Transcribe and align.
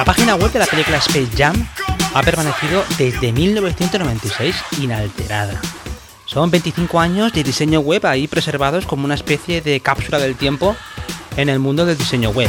La 0.00 0.06
página 0.06 0.34
web 0.34 0.50
de 0.50 0.58
la 0.58 0.64
película 0.64 0.96
Space 0.96 1.28
Jam 1.36 1.68
ha 2.14 2.22
permanecido 2.22 2.82
desde 2.96 3.32
1996 3.32 4.56
inalterada. 4.80 5.60
Son 6.24 6.50
25 6.50 6.98
años 6.98 7.34
de 7.34 7.44
diseño 7.44 7.80
web 7.80 8.06
ahí 8.06 8.26
preservados 8.26 8.86
como 8.86 9.04
una 9.04 9.14
especie 9.14 9.60
de 9.60 9.78
cápsula 9.80 10.18
del 10.18 10.36
tiempo 10.36 10.74
en 11.36 11.50
el 11.50 11.58
mundo 11.58 11.84
del 11.84 11.98
diseño 11.98 12.30
web. 12.30 12.48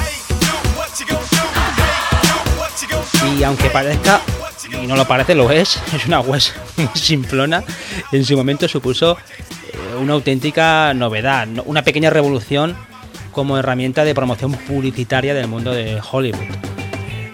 Y 3.37 3.43
aunque 3.43 3.69
parezca, 3.69 4.21
y 4.81 4.87
no 4.87 4.95
lo 4.95 5.05
parece, 5.05 5.35
lo 5.35 5.51
es, 5.51 5.77
es 5.93 6.05
una 6.05 6.21
web 6.21 6.41
simplona, 6.93 7.65
en 8.13 8.23
su 8.23 8.37
momento 8.37 8.65
supuso 8.69 9.17
eh, 9.17 9.95
una 9.99 10.13
auténtica 10.13 10.93
novedad, 10.93 11.49
una 11.65 11.83
pequeña 11.83 12.11
revolución 12.11 12.77
como 13.33 13.57
herramienta 13.57 14.05
de 14.05 14.15
promoción 14.15 14.53
publicitaria 14.53 15.33
del 15.33 15.49
mundo 15.49 15.73
de 15.73 16.01
Hollywood. 16.09 16.70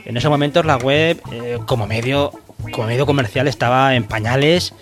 En 0.07 0.15
esos 0.15 0.31
momentos 0.31 0.65
la 0.65 0.77
web 0.77 1.21
eh, 1.33 1.59
como 1.65 1.85
medio 1.85 2.31
como 2.71 2.87
medio 2.87 3.05
comercial 3.05 3.47
estaba 3.47 3.93
en 3.93 4.05
pañales 4.05 4.73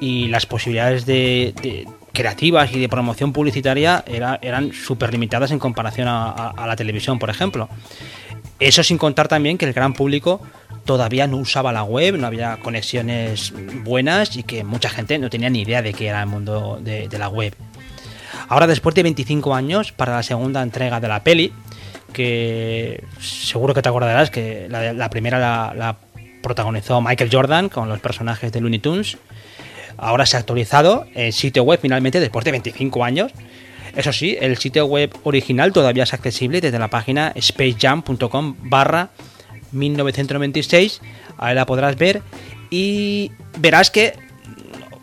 y 0.00 0.26
las 0.26 0.44
posibilidades 0.44 1.06
de, 1.06 1.86
creativas 2.12 2.72
y 2.72 2.80
de 2.80 2.88
promoción 2.88 3.32
publicitaria 3.32 4.04
eran 4.06 4.72
súper 4.72 5.12
limitadas 5.12 5.52
en 5.52 5.60
comparación 5.60 6.08
a, 6.08 6.52
la 6.66 6.76
televisión, 6.76 7.20
por 7.20 7.30
ejemplo. 7.30 7.68
Eso 8.58 8.82
sin 8.82 8.98
contar 8.98 9.28
también 9.28 9.56
que 9.56 9.66
el 9.66 9.72
gran 9.72 9.94
público 9.94 10.40
todavía 10.84 11.28
no 11.28 11.36
usaba 11.36 11.72
la 11.72 11.84
web, 11.84 12.18
no 12.18 12.26
había 12.26 12.58
conexiones 12.58 13.54
buenas 13.84 14.36
y 14.36 14.42
que 14.42 14.64
mucha 14.64 14.90
gente 14.90 15.16
no 15.18 15.30
tenía 15.30 15.48
ni 15.48 15.62
idea 15.62 15.80
de 15.80 15.94
qué 15.94 16.08
era 16.08 16.20
el 16.20 16.28
mundo 16.28 16.78
de, 16.82 17.08
la 17.16 17.28
web. 17.28 17.54
Ahora, 18.48 18.66
después 18.66 18.94
de 18.96 19.04
25 19.04 19.54
años, 19.54 19.92
para 19.92 20.16
la 20.16 20.22
segunda 20.22 20.60
entrega 20.60 21.00
de 21.00 21.08
la 21.08 21.22
peli, 21.22 21.52
que 22.12 23.04
seguro 23.20 23.74
que 23.74 23.82
te 23.82 23.88
acordarás 23.88 24.30
que 24.30 24.68
la, 24.68 25.10
primera 25.10 25.74
la, 25.74 25.96
protagonizó 26.42 27.00
Michael 27.00 27.30
Jordan 27.32 27.68
con 27.68 27.88
los 27.88 28.00
personajes 28.00 28.52
de 28.52 28.60
Looney 28.60 28.80
Tunes. 28.80 29.18
Ahora 29.96 30.26
se 30.26 30.36
ha 30.36 30.40
actualizado 30.40 31.06
el 31.14 31.32
sitio 31.32 31.62
web 31.62 31.78
finalmente 31.80 32.20
después 32.20 32.44
de 32.44 32.50
25 32.50 33.04
años. 33.04 33.32
Eso 33.94 34.12
sí, 34.12 34.36
el 34.40 34.56
sitio 34.56 34.86
web 34.86 35.14
original 35.22 35.72
todavía 35.72 36.04
es 36.04 36.14
accesible 36.14 36.60
desde 36.60 36.78
la 36.78 36.88
página 36.88 37.32
spacejam.com 37.40 38.56
barra 38.62 39.10
1996. 39.72 41.00
Ahí 41.38 41.54
la 41.54 41.66
podrás 41.66 41.96
ver 41.96 42.22
y 42.70 43.32
verás 43.58 43.90
que 43.90 44.14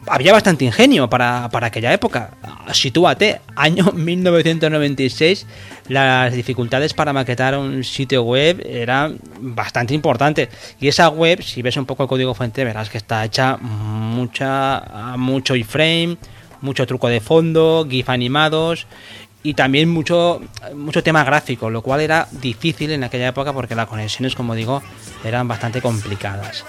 había 0.09 0.33
bastante 0.33 0.65
ingenio 0.65 1.09
para, 1.09 1.45
aquella 1.45 1.93
época. 1.93 2.31
Sitúate, 2.73 3.41
año 3.55 3.91
1996, 3.93 5.45
las 5.87 6.33
dificultades 6.33 6.93
para 6.93 7.13
maquetar 7.13 7.57
un 7.57 7.83
sitio 7.83 8.23
web 8.23 8.61
eran 8.65 9.19
bastante 9.39 9.93
importantes. 9.93 10.49
Y 10.79 10.87
esa 10.87 11.09
web, 11.09 11.41
si 11.41 11.61
ves 11.61 11.77
un 11.77 11.85
poco 11.85 12.03
el 12.03 12.09
código 12.09 12.33
fuente, 12.33 12.63
verás 12.63 12.89
que 12.89 12.97
está 12.97 13.23
hecha 13.23 13.57
mucha, 13.57 15.15
mucho 15.17 15.55
iframe, 15.55 16.17
mucho 16.61 16.85
truco 16.85 17.07
de 17.07 17.21
fondo, 17.21 17.87
GIF 17.89 18.09
animados 18.09 18.87
y 19.41 19.53
también 19.53 19.89
mucho, 19.89 20.41
mucho 20.75 21.01
tema 21.01 21.23
gráfico, 21.23 21.69
lo 21.69 21.81
cual 21.81 22.01
era 22.01 22.27
difícil 22.31 22.91
en 22.91 23.03
aquella 23.03 23.29
época 23.29 23.53
porque 23.53 23.75
las 23.75 23.87
conexiones, 23.87 24.35
como 24.35 24.55
digo, 24.55 24.81
eran 25.23 25.47
bastante 25.47 25.81
complicadas. 25.81 26.65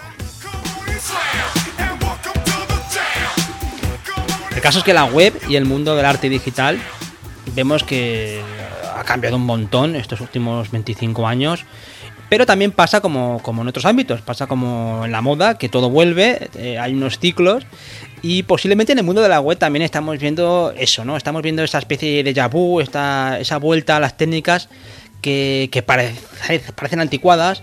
El 4.61 4.65
caso 4.65 4.81
es 4.81 4.85
que 4.85 4.93
la 4.93 5.07
web 5.07 5.33
y 5.49 5.57
el 5.57 5.65
mundo 5.65 5.97
del 5.97 6.05
arte 6.05 6.29
digital 6.29 6.79
vemos 7.55 7.83
que 7.83 8.43
ha 8.95 9.03
cambiado 9.05 9.37
un 9.37 9.47
montón 9.47 9.97
estos 9.97 10.21
últimos 10.21 10.71
25 10.71 11.27
años. 11.27 11.65
Pero 12.29 12.45
también 12.45 12.71
pasa 12.71 13.01
como, 13.01 13.41
en 13.43 13.69
otros 13.69 13.87
ámbitos, 13.87 14.21
pasa 14.21 14.47
como 14.47 15.07
en 15.07 15.13
la 15.13 15.23
moda, 15.23 15.57
que 15.57 15.71
todo 15.71 15.89
vuelve, 15.89 16.51
eh, 16.57 16.79
hay 16.79 16.93
unos 16.93 17.19
ciclos 17.19 17.65
y 18.21 18.43
posiblemente 18.43 18.93
en 18.93 18.99
el 18.99 19.05
mundo 19.07 19.23
de 19.23 19.31
la 19.31 19.41
web 19.41 19.57
también 19.57 19.83
estamos 19.83 20.19
viendo 20.19 20.75
eso, 20.77 21.07
¿no? 21.07 21.17
Estamos 21.17 21.41
viendo 21.41 21.65
esa 21.65 21.79
especie 21.79 22.23
de 22.23 22.49
vu, 22.49 22.83
esta, 22.83 23.41
esa 23.41 23.57
vuelta 23.57 23.97
a 23.97 24.01
las 24.01 24.19
técnicas 24.19 24.69
que 25.23 25.83
parecen 25.87 27.01
anticuadas, 27.01 27.63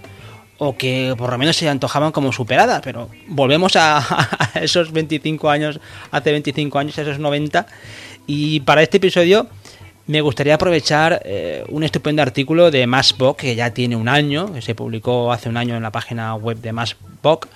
o 0.57 0.75
que 0.75 1.13
por 1.17 1.31
lo 1.31 1.37
menos 1.37 1.55
se 1.55 1.69
antojaban 1.69 2.11
como 2.11 2.31
superadas, 2.31 2.81
pero 2.83 3.09
volvemos 3.27 3.75
a, 3.75 4.03
esos 4.61 4.91
25 4.91 5.49
años, 5.49 5.79
hace 6.11 6.31
25 6.31 6.79
años, 6.79 6.97
esos 6.97 7.19
90, 7.19 7.67
y 8.25 8.61
para 8.61 8.81
este 8.81 8.97
episodio 8.97 9.47
me 10.07 10.21
gustaría 10.21 10.55
aprovechar 10.55 11.21
eh, 11.25 11.65
un 11.67 11.83
estupendo 11.83 12.21
artículo 12.21 12.71
de 12.71 12.87
Massbox, 12.87 13.41
que 13.41 13.55
ya 13.55 13.73
tiene 13.73 13.95
un 13.97 14.07
año, 14.07 14.53
que 14.53 14.61
se 14.61 14.73
publicó 14.73 15.33
hace 15.33 15.49
un 15.49 15.57
año 15.57 15.75
en 15.75 15.83
la 15.83 15.91
página 15.91 16.33
web 16.35 16.57
de 16.59 16.71
Massbox, 16.71 17.49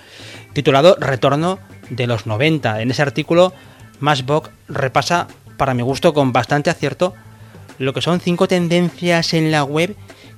titulado 0.52 0.96
Retorno 1.00 1.58
de 1.88 2.06
los 2.06 2.26
90. 2.26 2.82
En 2.82 2.90
ese 2.90 3.00
artículo, 3.00 3.54
Massbox 4.00 4.50
repasa, 4.68 5.28
para 5.56 5.72
mi 5.72 5.82
gusto, 5.82 6.12
con 6.12 6.32
bastante 6.32 6.68
acierto, 6.68 7.14
lo 7.78 7.94
que 7.94 8.02
son 8.02 8.20
cinco 8.20 8.46
tendencias 8.46 9.32
en 9.32 9.50
la 9.50 9.64
web 9.64 9.96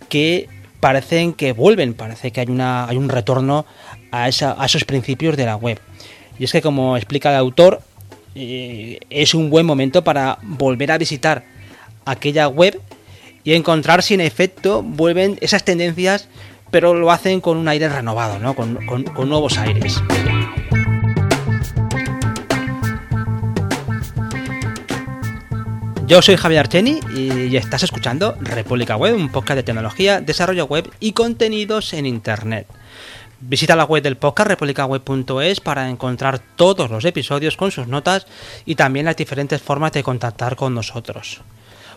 que 0.09 0.49
parecen 0.85 1.33
que 1.33 1.55
vuelven, 1.55 1.95
parece 1.95 2.31
que 2.31 2.43
hay, 2.43 2.49
una, 2.49 2.87
hay 2.87 2.99
un 2.99 3.09
retorno 3.09 3.65
a, 4.11 4.29
esos 4.29 4.85
principios 4.85 5.35
de 5.35 5.47
la 5.47 5.57
web. 5.57 5.81
Y 6.39 6.45
es 6.45 6.53
que 6.53 6.61
como 6.61 6.99
explica 6.99 7.31
el 7.31 7.37
autor, 7.37 7.81
eh, 8.35 9.01
es 9.09 9.33
un 9.33 9.49
buen 9.49 9.65
momento 9.65 10.05
para 10.05 10.37
volver 10.43 10.93
a 10.93 10.99
visitar 10.99 11.43
aquella 12.05 12.49
web 12.49 12.79
y 13.45 13.55
encontrar 13.55 14.03
si 14.03 14.13
en 14.13 14.21
efecto 14.21 14.83
vuelven 14.83 15.39
esas 15.41 15.65
tendencias, 15.65 16.29
pero 16.71 16.93
lo 16.93 17.11
hacen 17.11 17.41
con 17.41 17.57
un 17.57 17.67
aire 17.67 17.89
renovado, 17.89 18.39
¿no? 18.39 18.55
con 18.55 18.85
nuevos 19.27 19.57
aires. 19.57 20.03
Yo 26.07 26.21
soy 26.21 26.37
Javier 26.37 26.61
Archeni 26.61 27.01
y 27.17 27.57
estás 27.57 27.83
escuchando 27.83 28.37
República 28.39 28.97
Web, 28.97 29.17
un 29.17 29.33
podcast 29.33 29.57
de 29.57 29.63
tecnología, 29.63 30.21
desarrollo 30.21 30.67
web 30.67 30.91
y 31.01 31.13
contenidos 31.13 31.95
en 31.95 32.05
Internet. 32.05 32.67
Visita 33.41 33.75
la 33.75 33.85
web 33.85 34.03
del 34.03 34.19
podcast 34.19 34.51
republicaweb.es 34.51 35.61
para 35.61 35.89
encontrar 35.89 36.41
todos 36.57 36.91
los 36.91 37.07
episodios 37.07 37.57
con 37.57 37.71
sus 37.71 37.89
notas 37.89 38.27
y 38.67 38.75
también 38.75 39.07
las 39.07 39.17
diferentes 39.17 39.63
formas 39.63 39.93
de 39.93 40.03
contactar 40.03 40.57
con 40.57 40.75
nosotros. 40.75 41.41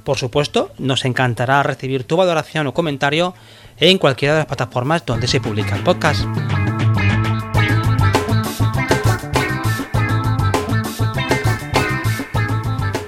Por 0.06 0.17
supuesto, 0.17 0.72
nos 0.78 1.03
encantará 1.03 1.62
recibir 1.63 2.06
tu 2.06 2.16
valoración 2.16 2.66
o 2.67 2.73
comentario 2.73 3.34
en 3.78 3.97
cualquiera 3.97 4.35
de 4.35 4.40
las 4.40 4.47
plataformas 4.47 5.06
donde 5.06 5.28
se 5.28 5.41
publica 5.41 5.75
el 5.75 5.84
podcast. 5.84 6.23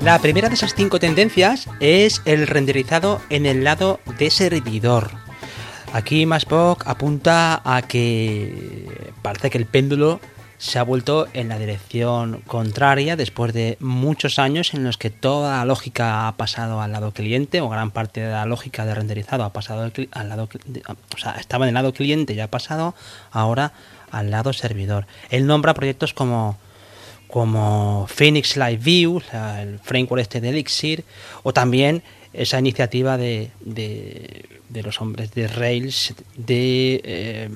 La 0.09 0.17
primera 0.17 0.49
de 0.49 0.55
esas 0.55 0.73
cinco 0.73 0.97
tendencias 0.99 1.69
es 1.79 2.23
el 2.25 2.47
renderizado 2.47 3.21
en 3.29 3.45
el 3.45 3.63
lado 3.63 3.99
de 4.17 4.31
servidor. 4.31 5.11
Aquí 5.93 6.25
Masbox 6.25 6.87
apunta 6.87 7.61
a 7.63 7.83
que 7.83 8.87
parece 9.21 9.51
que 9.51 9.59
el 9.59 9.67
péndulo 9.67 10.19
se 10.57 10.79
ha 10.79 10.83
vuelto 10.83 11.27
en 11.33 11.47
la 11.47 11.59
dirección 11.59 12.41
contraria 12.47 13.17
después 13.17 13.53
de 13.53 13.77
muchos 13.79 14.39
años 14.39 14.73
en 14.73 14.83
los 14.83 14.97
que 14.97 15.11
toda 15.11 15.57
la 15.57 15.65
lógica 15.65 16.27
ha 16.27 16.35
pasado 16.37 16.81
al 16.81 16.91
lado 16.91 17.11
cliente 17.11 17.61
o 17.61 17.69
gran 17.69 17.91
parte 17.91 18.21
de 18.21 18.31
la 18.31 18.47
lógica 18.47 18.87
de 18.87 18.95
renderizado 18.95 19.43
ha 19.43 19.53
pasado 19.53 19.91
al 20.11 20.29
lado 20.29 20.49
o 21.13 21.17
sea, 21.19 21.33
estaba 21.33 21.65
en 21.65 21.69
el 21.69 21.75
lado 21.75 21.93
cliente 21.93 22.33
y 22.33 22.39
ha 22.39 22.49
pasado 22.49 22.95
ahora 23.29 23.73
al 24.09 24.31
lado 24.31 24.53
servidor. 24.53 25.05
Él 25.29 25.45
nombra 25.45 25.75
proyectos 25.75 26.15
como 26.15 26.57
como 27.29 28.07
Phoenix 28.07 28.57
Live 28.57 28.77
View, 28.77 29.21
el 29.61 29.79
framework 29.79 30.21
este 30.21 30.41
de 30.41 30.49
Elixir, 30.49 31.03
o 31.43 31.53
también 31.53 32.03
esa 32.33 32.59
iniciativa 32.59 33.17
de, 33.17 33.51
de, 33.61 34.83
los 34.83 34.99
hombres 35.01 35.31
de 35.31 35.47
Rails 35.47 36.13
de 36.35 37.01
eh, 37.03 37.49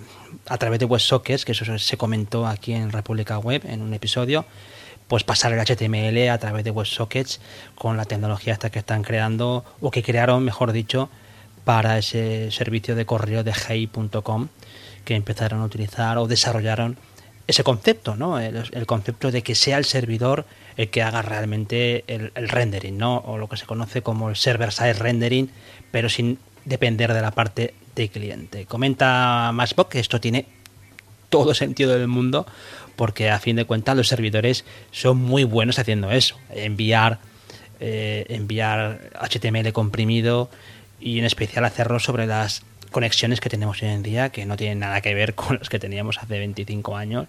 a 0.47 0.57
través 0.57 0.79
de 0.79 0.85
WebSockets, 0.85 1.45
que 1.45 1.53
eso 1.53 1.77
se 1.77 1.97
comentó 1.97 2.47
aquí 2.47 2.73
en 2.73 2.91
República 2.91 3.37
Web 3.39 3.63
en 3.67 3.81
un 3.81 3.93
episodio, 3.93 4.45
pues 5.07 5.23
pasar 5.23 5.53
el 5.53 5.59
HTML 5.59 6.29
a 6.29 6.37
través 6.37 6.63
de 6.63 6.71
WebSockets 6.71 7.39
con 7.75 7.97
la 7.97 8.05
tecnología 8.05 8.53
esta 8.53 8.69
que 8.69 8.79
están 8.79 9.03
creando, 9.03 9.65
o 9.81 9.91
que 9.91 10.03
crearon, 10.03 10.43
mejor 10.43 10.71
dicho, 10.71 11.09
para 11.65 11.97
ese 11.97 12.51
servicio 12.51 12.95
de 12.95 13.05
correo 13.05 13.43
de 13.43 13.53
hey.com 13.53 14.49
que 15.05 15.15
empezaron 15.15 15.61
a 15.61 15.65
utilizar 15.65 16.17
o 16.17 16.27
desarrollaron 16.27 16.97
ese 17.47 17.63
concepto, 17.63 18.15
¿no? 18.15 18.39
El, 18.39 18.85
concepto 18.85 19.31
de 19.31 19.43
que 19.43 19.55
sea 19.55 19.77
el 19.77 19.85
servidor 19.85 20.45
el 20.77 20.89
que 20.89 21.03
haga 21.03 21.21
realmente 21.21 22.03
el, 22.07 22.31
rendering, 22.35 22.97
¿no? 22.97 23.17
O 23.17 23.37
lo 23.37 23.49
que 23.49 23.57
se 23.57 23.65
conoce 23.65 24.01
como 24.01 24.29
el 24.29 24.35
server-side 24.35 24.93
rendering, 24.93 25.49
pero 25.91 26.09
sin 26.09 26.39
depender 26.65 27.13
de 27.13 27.21
la 27.21 27.31
parte 27.31 27.73
de 27.95 28.09
cliente. 28.09 28.65
Comenta 28.65 29.51
Masbox 29.53 29.89
que 29.89 29.99
esto 29.99 30.19
tiene 30.19 30.45
todo 31.29 31.53
sentido 31.53 31.97
del 31.97 32.07
mundo, 32.07 32.45
porque 32.95 33.29
a 33.29 33.39
fin 33.39 33.55
de 33.55 33.65
cuentas 33.65 33.97
los 33.97 34.07
servidores 34.07 34.65
son 34.91 35.17
muy 35.17 35.43
buenos 35.43 35.79
haciendo 35.79 36.11
eso, 36.11 36.37
enviar, 36.49 37.19
eh, 37.79 38.25
enviar 38.29 39.11
HTML 39.19 39.71
comprimido 39.73 40.49
y 40.99 41.19
en 41.19 41.25
especial 41.25 41.65
hacerlo 41.65 41.99
sobre 41.99 42.25
las 42.25 42.63
conexiones 42.93 43.41
que 43.41 43.49
tenemos 43.49 43.81
hoy 43.81 43.89
en 43.89 44.03
día 44.03 44.29
que 44.29 44.45
no 44.45 44.55
tienen 44.55 44.79
nada 44.79 45.01
que 45.01 45.13
ver 45.13 45.35
con 45.35 45.57
las 45.59 45.67
que 45.67 45.79
teníamos 45.79 46.17
hace 46.19 46.39
25 46.39 46.95
años 46.95 47.27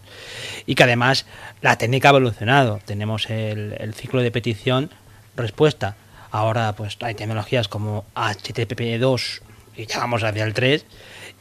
y 0.66 0.76
que 0.76 0.84
además 0.84 1.26
la 1.61 1.76
técnica 1.76 2.08
ha 2.08 2.11
evolucionado. 2.11 2.78
Tenemos 2.84 3.28
el, 3.28 3.75
el 3.81 3.94
ciclo 3.94 4.22
de 4.22 4.31
petición 4.31 4.90
respuesta. 5.34 5.96
Ahora 6.31 6.75
pues 6.75 6.96
hay 7.00 7.14
tecnologías 7.14 7.66
como 7.66 8.05
HTTP2 8.14 9.40
y 9.76 9.87
ya 9.87 9.99
vamos 9.99 10.22
hacia 10.22 10.44
el 10.44 10.55
3 10.55 10.87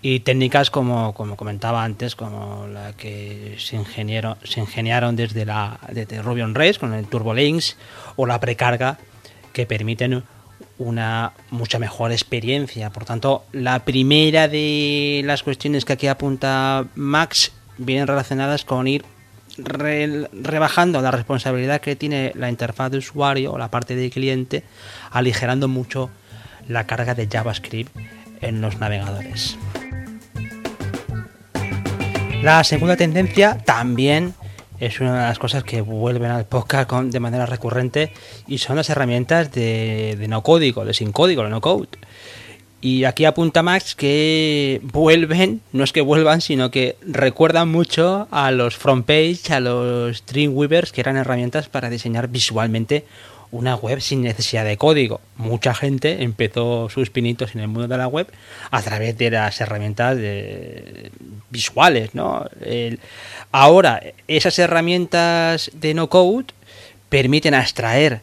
y 0.02 0.20
técnicas 0.20 0.70
como, 0.70 1.14
como 1.14 1.38
comentaba 1.38 1.84
antes, 1.84 2.16
como 2.16 2.68
la 2.68 2.92
que 2.94 3.56
se, 3.58 3.78
ingeniaron, 3.78 4.38
se 4.44 4.60
ingeniaron 4.60 5.16
desde, 5.16 5.46
la, 5.46 5.80
desde 5.92 6.22
Ruby 6.22 6.42
on 6.42 6.56
Rails 6.56 6.78
con 6.78 6.94
el 6.94 7.08
Turbo 7.08 7.34
Links 7.34 7.78
o 8.18 8.26
la 8.26 8.40
precarga 8.40 8.98
que 9.54 9.66
permiten 9.66 10.24
una 10.78 11.34
mucha 11.52 11.80
mejor 11.80 12.12
experiencia. 12.12 12.90
Por 12.90 13.06
tanto, 13.06 13.46
la 13.52 13.80
primera 13.86 14.48
de 14.48 15.22
las 15.26 15.44
cuestiones 15.44 15.86
que 15.86 15.94
aquí 15.94 16.08
apunta 16.08 16.86
Max 16.96 17.52
vienen 17.78 18.08
relacionadas 18.08 18.66
con 18.66 18.88
ir 18.88 19.06
rebajando 19.58 21.02
la 21.02 21.12
responsabilidad 21.12 21.80
que 21.80 21.96
tiene 21.96 22.32
la 22.36 22.50
interfaz 22.50 22.92
de 22.92 22.98
usuario 22.98 23.54
o 23.54 23.58
la 23.58 23.70
parte 23.70 23.96
de 23.96 24.10
cliente, 24.10 24.64
aligerando 25.12 25.68
mucho 25.68 26.10
la 26.68 26.88
carga 26.88 27.14
de 27.14 27.28
JavaScript 27.28 27.96
en 28.42 28.62
los 28.62 28.80
navegadores. 28.80 29.58
La 32.42 32.64
segunda 32.64 32.98
tendencia 32.98 33.58
también 33.60 34.34
es 34.86 35.00
una 35.00 35.14
de 35.14 35.28
las 35.28 35.40
cosas 35.40 35.64
que 35.64 35.82
vuelven 35.82 36.32
al 36.32 36.46
podcast 36.46 36.92
de 36.92 37.20
manera 37.20 37.46
recurrente 37.46 38.12
y 38.48 38.58
son 38.58 38.76
las 38.76 38.90
herramientas 38.90 39.52
de, 39.52 40.16
de 40.20 40.28
no 40.28 40.44
código, 40.44 40.84
de 40.84 40.94
sin 40.94 41.12
código, 41.12 41.44
de 41.44 41.50
no 41.50 41.62
code. 41.62 41.88
Y 42.82 43.06
aquí 43.06 43.24
apunta 43.24 43.64
Max 43.64 43.96
que 43.96 44.82
vuelven, 44.84 45.62
no 45.72 45.86
es 45.86 45.94
que 45.94 46.02
vuelvan, 46.02 46.42
sino 46.42 46.70
que 46.70 46.98
recuerdan 47.02 47.70
mucho 47.70 48.28
a 48.30 48.52
los 48.52 48.76
front 48.76 49.06
page, 49.06 49.54
a 49.54 49.62
los 49.62 50.26
Dreamweavers, 50.26 50.92
que 50.92 51.00
eran 51.00 51.16
herramientas 51.16 51.70
para 51.70 51.90
diseñar 51.90 52.28
visualmente 52.28 53.06
una 53.54 53.76
web 53.76 54.02
sin 54.02 54.24
necesidad 54.24 54.66
de 54.66 54.78
código. 54.78 55.22
Mucha 55.38 55.76
gente 55.76 56.24
empezó 56.24 56.90
sus 56.90 57.12
pinitos 57.12 57.54
en 57.54 57.62
el 57.62 57.68
mundo 57.68 57.88
de 57.88 57.98
la 57.98 58.08
web 58.08 58.28
a 58.72 58.82
través 58.82 59.16
de 59.18 59.30
las 59.30 59.62
herramientas 59.62 60.18
visuales, 61.52 62.16
¿no? 62.16 62.46
ahora, 63.52 64.02
esas 64.28 64.58
herramientas 64.58 65.70
de 65.76 65.94
no 65.94 66.10
code 66.10 66.48
permiten 67.10 67.54
extraer 67.54 68.22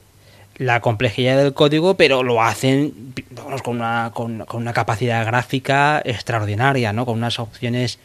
la 0.56 0.81
complejidad 0.81 1.38
del 1.38 1.55
código, 1.55 1.94
pero 1.94 2.25
lo 2.25 2.43
hacen 2.43 3.15
con, 3.62 3.76
una, 3.76 4.11
con, 4.12 4.44
una 4.53 4.73
capacidad 4.73 5.25
gráfica 5.25 6.03
extraordinaria, 6.05 6.93
¿no? 6.93 7.06
con 7.06 7.17
unas 7.17 7.38
opciones 7.38 8.00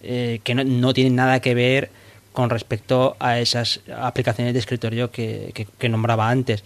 eh, 0.00 0.40
que 0.44 0.54
no, 0.54 0.94
tienen 0.94 1.16
nada 1.16 1.40
que 1.40 1.54
ver 1.54 1.90
con 2.38 2.50
respecto 2.50 3.16
a 3.18 3.40
esas 3.40 3.80
aplicaciones 3.92 4.52
de 4.54 4.60
escritorio 4.60 5.10
que, 5.10 5.66
nombraba 5.90 6.30
antes. 6.30 6.62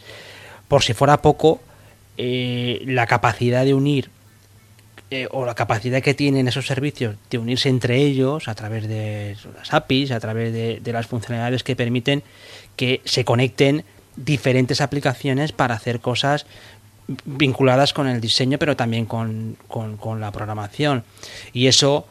Por 0.69 0.83
si 0.83 0.93
fuera 0.93 1.23
poco, 1.23 1.63
eh, 2.19 2.83
la 2.85 3.07
capacidad 3.07 3.65
de 3.65 3.73
unir 3.73 4.11
eh, 5.11 5.29
o 5.31 5.47
la 5.47 5.55
capacidad 5.55 6.03
que 6.03 6.13
tienen 6.13 6.47
esos 6.47 6.67
servicios 6.67 7.17
de 7.31 7.39
unirse 7.39 7.71
entre 7.71 7.97
ellos 7.97 8.49
a 8.49 8.55
través 8.55 8.87
de 8.87 9.35
las 9.57 9.73
APIs, 9.73 10.11
a 10.11 10.21
través 10.21 10.53
de, 10.53 10.81
de 10.81 10.93
las 10.93 11.07
funcionalidades 11.07 11.65
que 11.65 11.75
permiten 11.75 12.23
que 12.77 13.01
se 13.07 13.25
conecten 13.25 13.87
diferentes 14.17 14.83
aplicaciones 14.83 15.53
para 15.53 15.75
hacer 15.75 16.01
cosas 16.01 16.45
vinculadas 17.25 17.95
con 17.95 18.09
el 18.09 18.21
diseño, 18.21 18.59
pero 18.59 18.77
también 18.77 19.07
con, 19.07 19.57
la 20.21 20.33
programación. 20.33 21.03
Y 21.55 21.67
eso, 21.67 22.07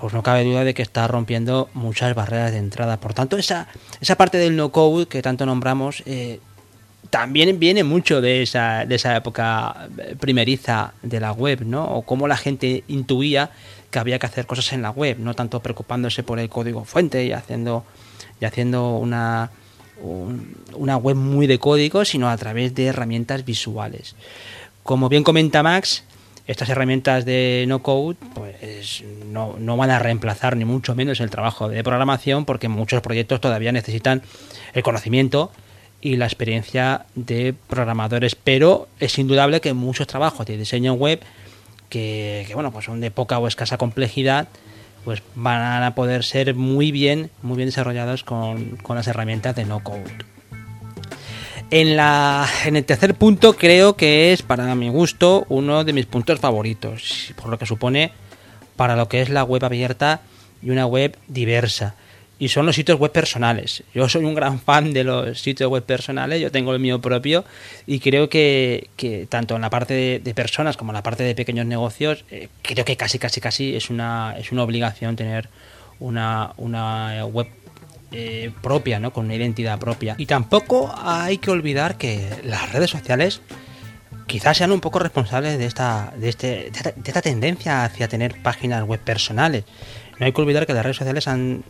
pues 0.00 0.12
no 0.12 0.22
cabe 0.22 0.44
duda 0.44 0.64
de 0.64 0.74
que 0.74 0.82
está 0.82 1.06
rompiendo 1.08 1.68
muchas 1.74 2.14
barreras 2.14 2.52
de 2.52 2.58
entrada. 2.58 2.98
Por 2.98 3.14
tanto, 3.14 3.38
esa, 3.38 3.68
esa 4.00 4.16
parte 4.16 4.38
del 4.38 4.56
no-code 4.56 5.06
que 5.06 5.22
tanto 5.22 5.46
nombramos, 5.46 6.02
eh, 6.06 6.40
también 7.10 7.58
viene 7.58 7.84
mucho 7.84 8.20
de 8.20 8.42
esa, 8.42 8.84
de 8.84 8.94
esa 8.96 9.16
época 9.16 9.88
primeriza 10.20 10.92
de 11.02 11.20
la 11.20 11.32
web, 11.32 11.64
¿no? 11.64 11.84
O 11.84 12.02
cómo 12.02 12.28
la 12.28 12.36
gente 12.36 12.84
intuía 12.88 13.50
que 13.90 13.98
había 13.98 14.18
que 14.18 14.26
hacer 14.26 14.46
cosas 14.46 14.72
en 14.72 14.82
la 14.82 14.90
web, 14.90 15.18
no 15.18 15.34
tanto 15.34 15.60
preocupándose 15.60 16.22
por 16.22 16.38
el 16.38 16.48
código 16.48 16.84
fuente 16.84 17.24
y 17.24 17.32
haciendo, 17.32 17.84
y 18.40 18.44
haciendo 18.44 18.96
una 18.96 19.50
una 20.02 20.96
web 20.96 21.16
muy 21.16 21.46
de 21.46 21.58
código, 21.58 22.04
sino 22.04 22.28
a 22.28 22.36
través 22.36 22.74
de 22.74 22.86
herramientas 22.86 23.44
visuales. 23.44 24.14
Como 24.82 25.08
bien 25.08 25.24
comenta 25.24 25.62
Max, 25.62 26.04
estas 26.46 26.68
herramientas 26.68 27.24
de 27.24 27.64
no 27.68 27.82
code 27.82 28.16
pues 28.34 29.04
no, 29.26 29.56
no, 29.58 29.76
van 29.76 29.90
a 29.90 29.98
reemplazar 29.98 30.56
ni 30.56 30.64
mucho 30.64 30.94
menos 30.94 31.20
el 31.20 31.30
trabajo 31.30 31.68
de 31.68 31.82
programación 31.82 32.44
porque 32.44 32.68
muchos 32.68 33.02
proyectos 33.02 33.40
todavía 33.40 33.72
necesitan 33.72 34.22
el 34.72 34.82
conocimiento 34.82 35.50
y 36.00 36.16
la 36.16 36.26
experiencia 36.26 37.06
de 37.14 37.54
programadores 37.68 38.34
pero 38.34 38.88
es 39.00 39.18
indudable 39.18 39.60
que 39.60 39.72
muchos 39.72 40.06
trabajos 40.06 40.46
de 40.46 40.56
diseño 40.56 40.94
web 40.94 41.20
que, 41.88 42.48
bueno 42.54 42.72
pues 42.72 42.84
son 42.84 43.00
de 43.00 43.10
poca 43.10 43.38
o 43.38 43.48
escasa 43.48 43.78
complejidad 43.78 44.48
pues 45.06 45.22
van 45.36 45.84
a 45.84 45.94
poder 45.94 46.24
ser 46.24 46.56
muy 46.56 46.90
bien, 46.90 47.30
muy 47.40 47.56
bien 47.56 47.68
desarrollados 47.68 48.24
con, 48.24 48.76
las 48.88 49.06
herramientas 49.06 49.54
de 49.54 49.64
no 49.64 49.78
code. 49.84 50.02
En, 51.70 51.96
la, 51.96 52.48
en 52.64 52.76
el 52.76 52.84
tercer 52.84 53.14
punto 53.14 53.56
creo 53.56 53.96
que 53.96 54.32
es 54.32 54.42
para 54.42 54.74
mi 54.74 54.88
gusto 54.88 55.46
uno 55.48 55.82
de 55.82 55.92
mis 55.92 56.06
puntos 56.06 56.38
favoritos, 56.38 57.34
por 57.36 57.48
lo 57.48 57.58
que 57.58 57.66
supone 57.66 58.12
para 58.76 58.94
lo 58.94 59.08
que 59.08 59.22
es 59.22 59.30
la 59.30 59.42
web 59.42 59.64
abierta 59.64 60.20
y 60.62 60.70
una 60.70 60.86
web 60.86 61.16
diversa 61.26 61.94
y 62.38 62.48
son 62.48 62.66
los 62.66 62.76
sitios 62.76 62.98
web 62.98 63.12
personales. 63.12 63.82
Yo 63.94 64.08
soy 64.08 64.24
un 64.24 64.34
gran 64.34 64.60
fan 64.60 64.92
de 64.92 65.04
los 65.04 65.40
sitios 65.40 65.70
web 65.70 65.84
personales, 65.84 66.40
yo 66.40 66.50
tengo 66.50 66.72
el 66.74 66.80
mío 66.80 67.00
propio 67.00 67.44
y 67.86 68.00
creo 68.00 68.28
que, 68.28 68.90
tanto 69.28 69.56
en 69.56 69.62
la 69.62 69.70
parte 69.70 70.20
de, 70.22 70.34
personas 70.34 70.76
como 70.76 70.92
en 70.92 70.96
la 70.96 71.02
parte 71.02 71.22
de 71.22 71.34
pequeños 71.34 71.66
negocios, 71.66 72.24
eh, 72.30 72.48
creo 72.62 72.84
que 72.84 72.96
casi, 72.96 73.18
casi, 73.18 73.40
casi 73.40 73.74
es 73.74 73.88
una, 73.88 74.36
es 74.38 74.52
una 74.52 74.62
obligación 74.62 75.16
tener 75.16 75.48
una, 75.98 76.52
una 76.58 77.24
web 77.24 77.48
eh, 78.12 78.52
propia, 78.62 78.98
¿no? 79.00 79.12
con 79.12 79.26
una 79.26 79.34
identidad 79.34 79.78
propia. 79.78 80.14
Y 80.18 80.26
tampoco 80.26 80.94
hay 80.96 81.38
que 81.38 81.50
olvidar 81.50 81.96
que 81.96 82.28
las 82.44 82.72
redes 82.72 82.90
sociales 82.90 83.40
quizás 84.26 84.56
sean 84.56 84.72
un 84.72 84.80
poco 84.80 84.98
responsables 84.98 85.58
de 85.58 85.66
esta, 85.66 86.12
de, 86.16 86.28
este, 86.28 86.46
de 86.70 86.92
esta 87.04 87.22
tendencia 87.22 87.84
hacia 87.84 88.08
tener 88.08 88.42
páginas 88.42 88.82
web 88.84 89.00
personales. 89.00 89.64
No 90.18 90.26
hay 90.26 90.32
que 90.32 90.40
olvidar 90.40 90.66
que 90.66 90.72
las 90.72 90.82
redes 90.82 90.96
sociales 90.96 91.28
han 91.28 91.64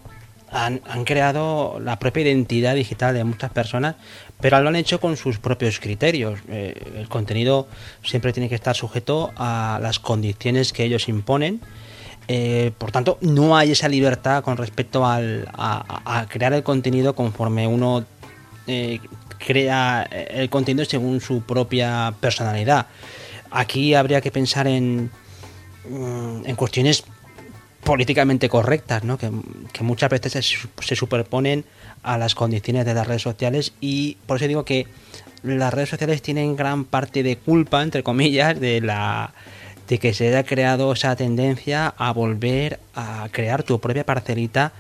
han, 0.50 1.04
creado 1.04 1.78
la 1.80 1.99
propia 1.99 2.22
identidad 2.22 2.75
digital 2.75 3.14
de 3.14 3.25
muchas 3.25 3.50
personas, 3.50 3.96
pero 4.40 4.61
lo 4.61 4.68
han 4.68 4.76
hecho 4.76 5.00
con 5.00 5.16
sus 5.16 5.38
propios 5.38 5.80
criterios. 5.80 6.40
Eh, 6.49 6.75
el 6.96 7.08
contenido 7.08 7.68
siempre 8.02 8.32
tiene 8.32 8.49
que 8.49 8.54
estar 8.54 8.75
sujeto 8.75 9.32
a 9.37 9.78
las 9.82 9.99
condiciones 9.99 10.72
que 10.72 10.84
ellos 10.84 11.08
imponen. 11.08 11.61
Eh, 12.28 12.73
por 12.76 12.90
tanto, 12.90 13.18
no 13.21 13.56
hay 13.56 13.73
esa 13.73 13.88
libertad 13.88 14.42
con 14.42 14.56
respecto 14.56 15.06
al, 15.06 15.49
a, 15.52 16.26
crear 16.28 16.52
el 16.52 16.62
contenido 16.62 17.14
conforme 17.14 17.66
uno 17.66 18.04
eh, 18.66 18.99
crea 19.38 20.02
el 20.02 20.50
contenido 20.50 20.85
según 20.85 21.21
su 21.21 21.42
propia 21.42 22.14
personalidad. 22.21 22.87
Aquí 23.50 23.95
habría 23.95 24.21
que 24.21 24.30
pensar 24.33 24.66
en, 24.66 25.11
mm, 25.88 26.47
en 26.47 26.56
cuestiones 26.56 27.04
políticamente 27.87 28.49
correctas, 28.49 29.04
¿no? 29.04 29.16
que, 29.16 29.30
muchas 29.80 30.11
veces 30.11 30.59
se, 30.80 30.97
superponen 30.97 31.64
a 32.02 32.18
las 32.18 32.35
condiciones 32.35 32.85
de 32.85 32.95
las 32.95 33.06
redes 33.06 33.23
sociales 33.23 33.75
y 33.80 34.16
por 34.26 34.38
eso 34.38 34.49
digo 34.49 34.64
que 34.64 34.88
las 35.45 35.73
redes 35.73 35.90
sociales 35.90 36.21
tienen 36.21 36.56
gran 36.56 36.85
parte 36.85 37.23
de 37.23 37.37
culpa, 37.37 37.85
entre 37.85 38.02
comillas, 38.02 38.59
de 38.59 38.80
la 38.80 39.33
de 39.88 39.99
que 39.99 40.14
se 40.14 40.28
haya 40.28 40.45
creado 40.45 40.93
esa 40.93 41.14
tendencia 41.16 41.95
a 41.97 42.12
volver 42.12 42.81
a 42.95 43.28
crear 43.31 43.62
tu 43.62 43.81
propia 43.81 44.05
parcelita 44.05 44.73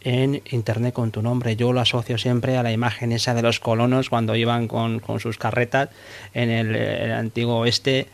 en 0.00 0.42
internet 0.50 0.94
con 0.94 1.10
tu 1.10 1.22
nombre. 1.22 1.56
Yo 1.56 1.72
lo 1.72 1.80
asocio 1.80 2.18
siempre 2.18 2.56
a 2.56 2.62
la 2.62 2.72
imagen 2.72 3.12
esa 3.12 3.34
de 3.34 3.42
los 3.42 3.60
colonos 3.60 4.08
cuando 4.08 4.34
iban 4.34 4.68
con, 4.68 5.00
sus 5.20 5.38
carretas 5.38 5.90
en 6.34 6.50
el, 6.50 6.74
el 6.74 7.12
antiguo 7.12 7.58
oeste 7.58 8.08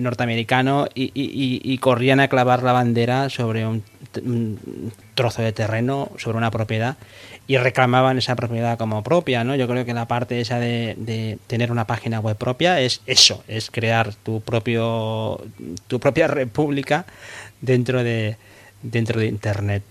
norteamericano 0.00 0.86
y, 0.94 1.78
corrían 1.78 2.20
a 2.20 2.28
clavar 2.28 2.62
la 2.62 2.72
bandera 2.72 3.28
sobre 3.30 3.66
un, 3.66 3.82
trozo 5.14 5.42
de 5.42 5.52
terreno, 5.52 6.10
sobre 6.18 6.38
una 6.38 6.50
propiedad 6.50 6.96
y 7.46 7.56
reclamaban 7.56 8.18
esa 8.18 8.36
propiedad 8.36 8.78
como 8.78 9.02
propia, 9.02 9.44
¿no? 9.44 9.54
Yo 9.54 9.68
creo 9.68 9.84
que 9.84 9.94
la 9.94 10.06
parte 10.06 10.40
esa 10.40 10.58
de, 10.58 11.38
tener 11.46 11.70
una 11.70 11.86
página 11.86 12.20
web 12.20 12.36
propia 12.36 12.80
es 12.80 13.00
eso, 13.06 13.44
es 13.48 13.70
crear 13.70 14.14
tu 14.14 14.40
propio 14.40 15.40
tu 15.86 16.00
propia 16.00 16.26
república 16.26 17.06
dentro 17.60 18.02
de 18.02 18.36
dentro 18.82 19.20
de 19.20 19.26
internet. 19.26 19.82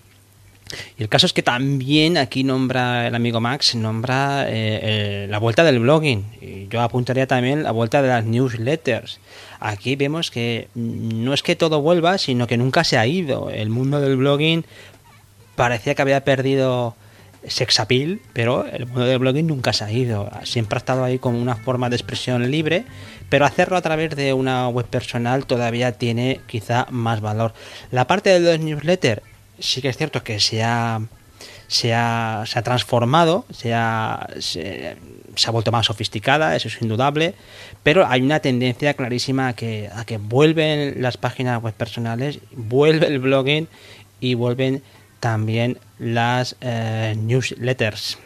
Y 0.98 1.04
el 1.04 1.10
caso 1.10 1.26
es 1.26 1.34
que 1.34 1.44
también 1.44 2.18
aquí 2.18 2.44
nombra 2.44 3.08
el 3.08 3.16
amigo 3.16 3.40
Max, 3.40 3.76
nombra 3.76 4.46
eh, 4.48 5.28
la 5.30 5.40
vuelta 5.40 5.64
del 5.64 5.80
blogging. 5.80 6.26
Y 6.42 6.68
yo 6.68 6.82
apuntaría 6.82 7.28
también 7.28 7.64
la 7.64 7.72
vuelta 7.72 8.02
de 8.02 8.08
las 8.10 8.26
newsletters. 8.26 9.20
Aquí 9.60 9.96
vemos 9.96 10.32
que 10.32 10.68
no 10.76 11.34
es 11.34 11.44
que 11.44 11.56
todo 11.56 11.82
vuelva, 11.82 12.18
sino 12.18 12.48
que 12.48 12.58
nunca 12.58 12.84
se 12.84 12.98
ha 12.98 13.08
ido. 13.08 13.50
El 13.50 13.70
mundo 13.70 14.02
del 14.02 14.18
blogging 14.18 14.66
parecía 15.56 15.96
que 15.96 16.02
había 16.02 16.24
perdido 16.24 16.96
sexapil, 17.48 18.22
pero 18.34 18.66
el 18.66 18.86
mundo 18.86 19.06
del 19.06 19.20
blogging 19.20 19.48
nunca 19.48 19.74
se 19.74 19.84
ha 19.84 19.92
ido. 19.92 20.30
Siempre 20.44 20.78
ha 20.78 20.80
estado 20.80 21.04
ahí 21.04 21.20
como 21.20 21.42
una 21.42 21.56
forma 21.56 21.90
de 21.90 21.96
expresión 21.96 22.50
libre, 22.50 22.86
pero 23.30 23.46
hacerlo 23.46 23.78
a 23.78 23.82
través 23.82 24.16
de 24.16 24.34
una 24.34 24.68
web 24.70 24.86
personal 24.86 25.46
todavía 25.46 25.94
tiene 25.94 26.40
quizá 26.48 26.88
más 26.90 27.22
valor. 27.22 27.54
La 27.92 28.08
parte 28.08 28.30
de 28.30 28.40
los 28.40 28.60
newsletters 28.60 29.22
sí 29.60 29.82
que 29.82 29.90
es 29.90 29.98
cierto 29.98 30.24
que 30.24 30.40
se 30.40 30.64
ha, 30.64 31.02
se 31.68 31.94
ha, 31.94 32.44
se 32.46 32.60
ha 32.60 32.62
transformado, 32.62 33.46
se 33.52 33.74
ha, 33.74 34.28
se, 34.40 34.98
ha 35.46 35.52
vuelto 35.52 35.72
más 35.72 35.88
sofisticada, 35.88 36.56
eso 36.56 36.68
es 36.68 36.82
indudable, 36.82 37.36
pero 37.82 38.08
hay 38.08 38.22
una 38.22 38.40
tendencia 38.40 38.94
clarísima 38.94 39.50
a 39.50 39.54
que, 39.54 39.90
a 39.94 40.06
que 40.06 40.18
vuelven 40.18 41.02
las 41.02 41.18
páginas 41.18 41.62
web 41.62 41.74
personales, 41.74 42.40
vuelve 42.52 43.08
el 43.08 43.20
blogging 43.20 43.68
y 44.20 44.36
vuelven 44.36 44.84
también 45.20 45.78
las 46.00 46.56
eh, 46.62 47.16
newsletters. 47.18 48.18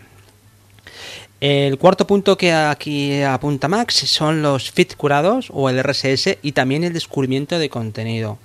El 1.40 1.78
cuarto 1.78 2.08
punto 2.08 2.36
que 2.36 2.52
aquí 2.52 3.22
apunta 3.22 3.68
Max 3.68 3.94
son 3.94 4.42
los 4.42 4.72
feeds 4.72 4.96
curados 4.96 5.50
o 5.54 5.70
el 5.70 5.84
RSS 5.84 6.40
y 6.42 6.54
también 6.54 6.84
el 6.84 6.94
descubrimiento 6.94 7.60
de 7.60 7.70
contenido. 7.70 8.40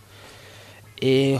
Eh, 1.00 1.38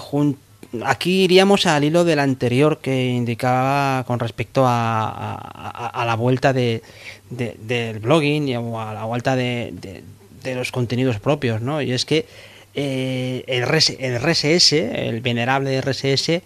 aquí 0.85 1.25
iríamos 1.25 1.67
al 1.67 1.85
hilo 1.85 2.05
del 2.05 2.19
anterior 2.19 2.79
que 2.79 3.09
indicaba 3.09 4.05
con 4.05 4.19
respecto 4.19 4.65
a, 4.67 6.05
la 6.07 6.15
vuelta 6.17 6.53
de, 6.53 6.83
del 7.31 7.99
blogging 7.99 8.57
o 8.57 8.81
a 8.81 8.95
la 8.95 9.05
vuelta 9.05 9.37
de, 9.37 10.03
los 10.45 10.73
contenidos 10.73 11.21
propios, 11.21 11.61
¿no? 11.61 11.83
Y 11.83 11.93
es 11.93 12.05
que 12.05 12.27
eh, 12.75 13.45
el 13.47 13.67
RSS, 13.67 14.73
el 14.73 15.21
venerable 15.21 15.81
RSS, 15.81 16.43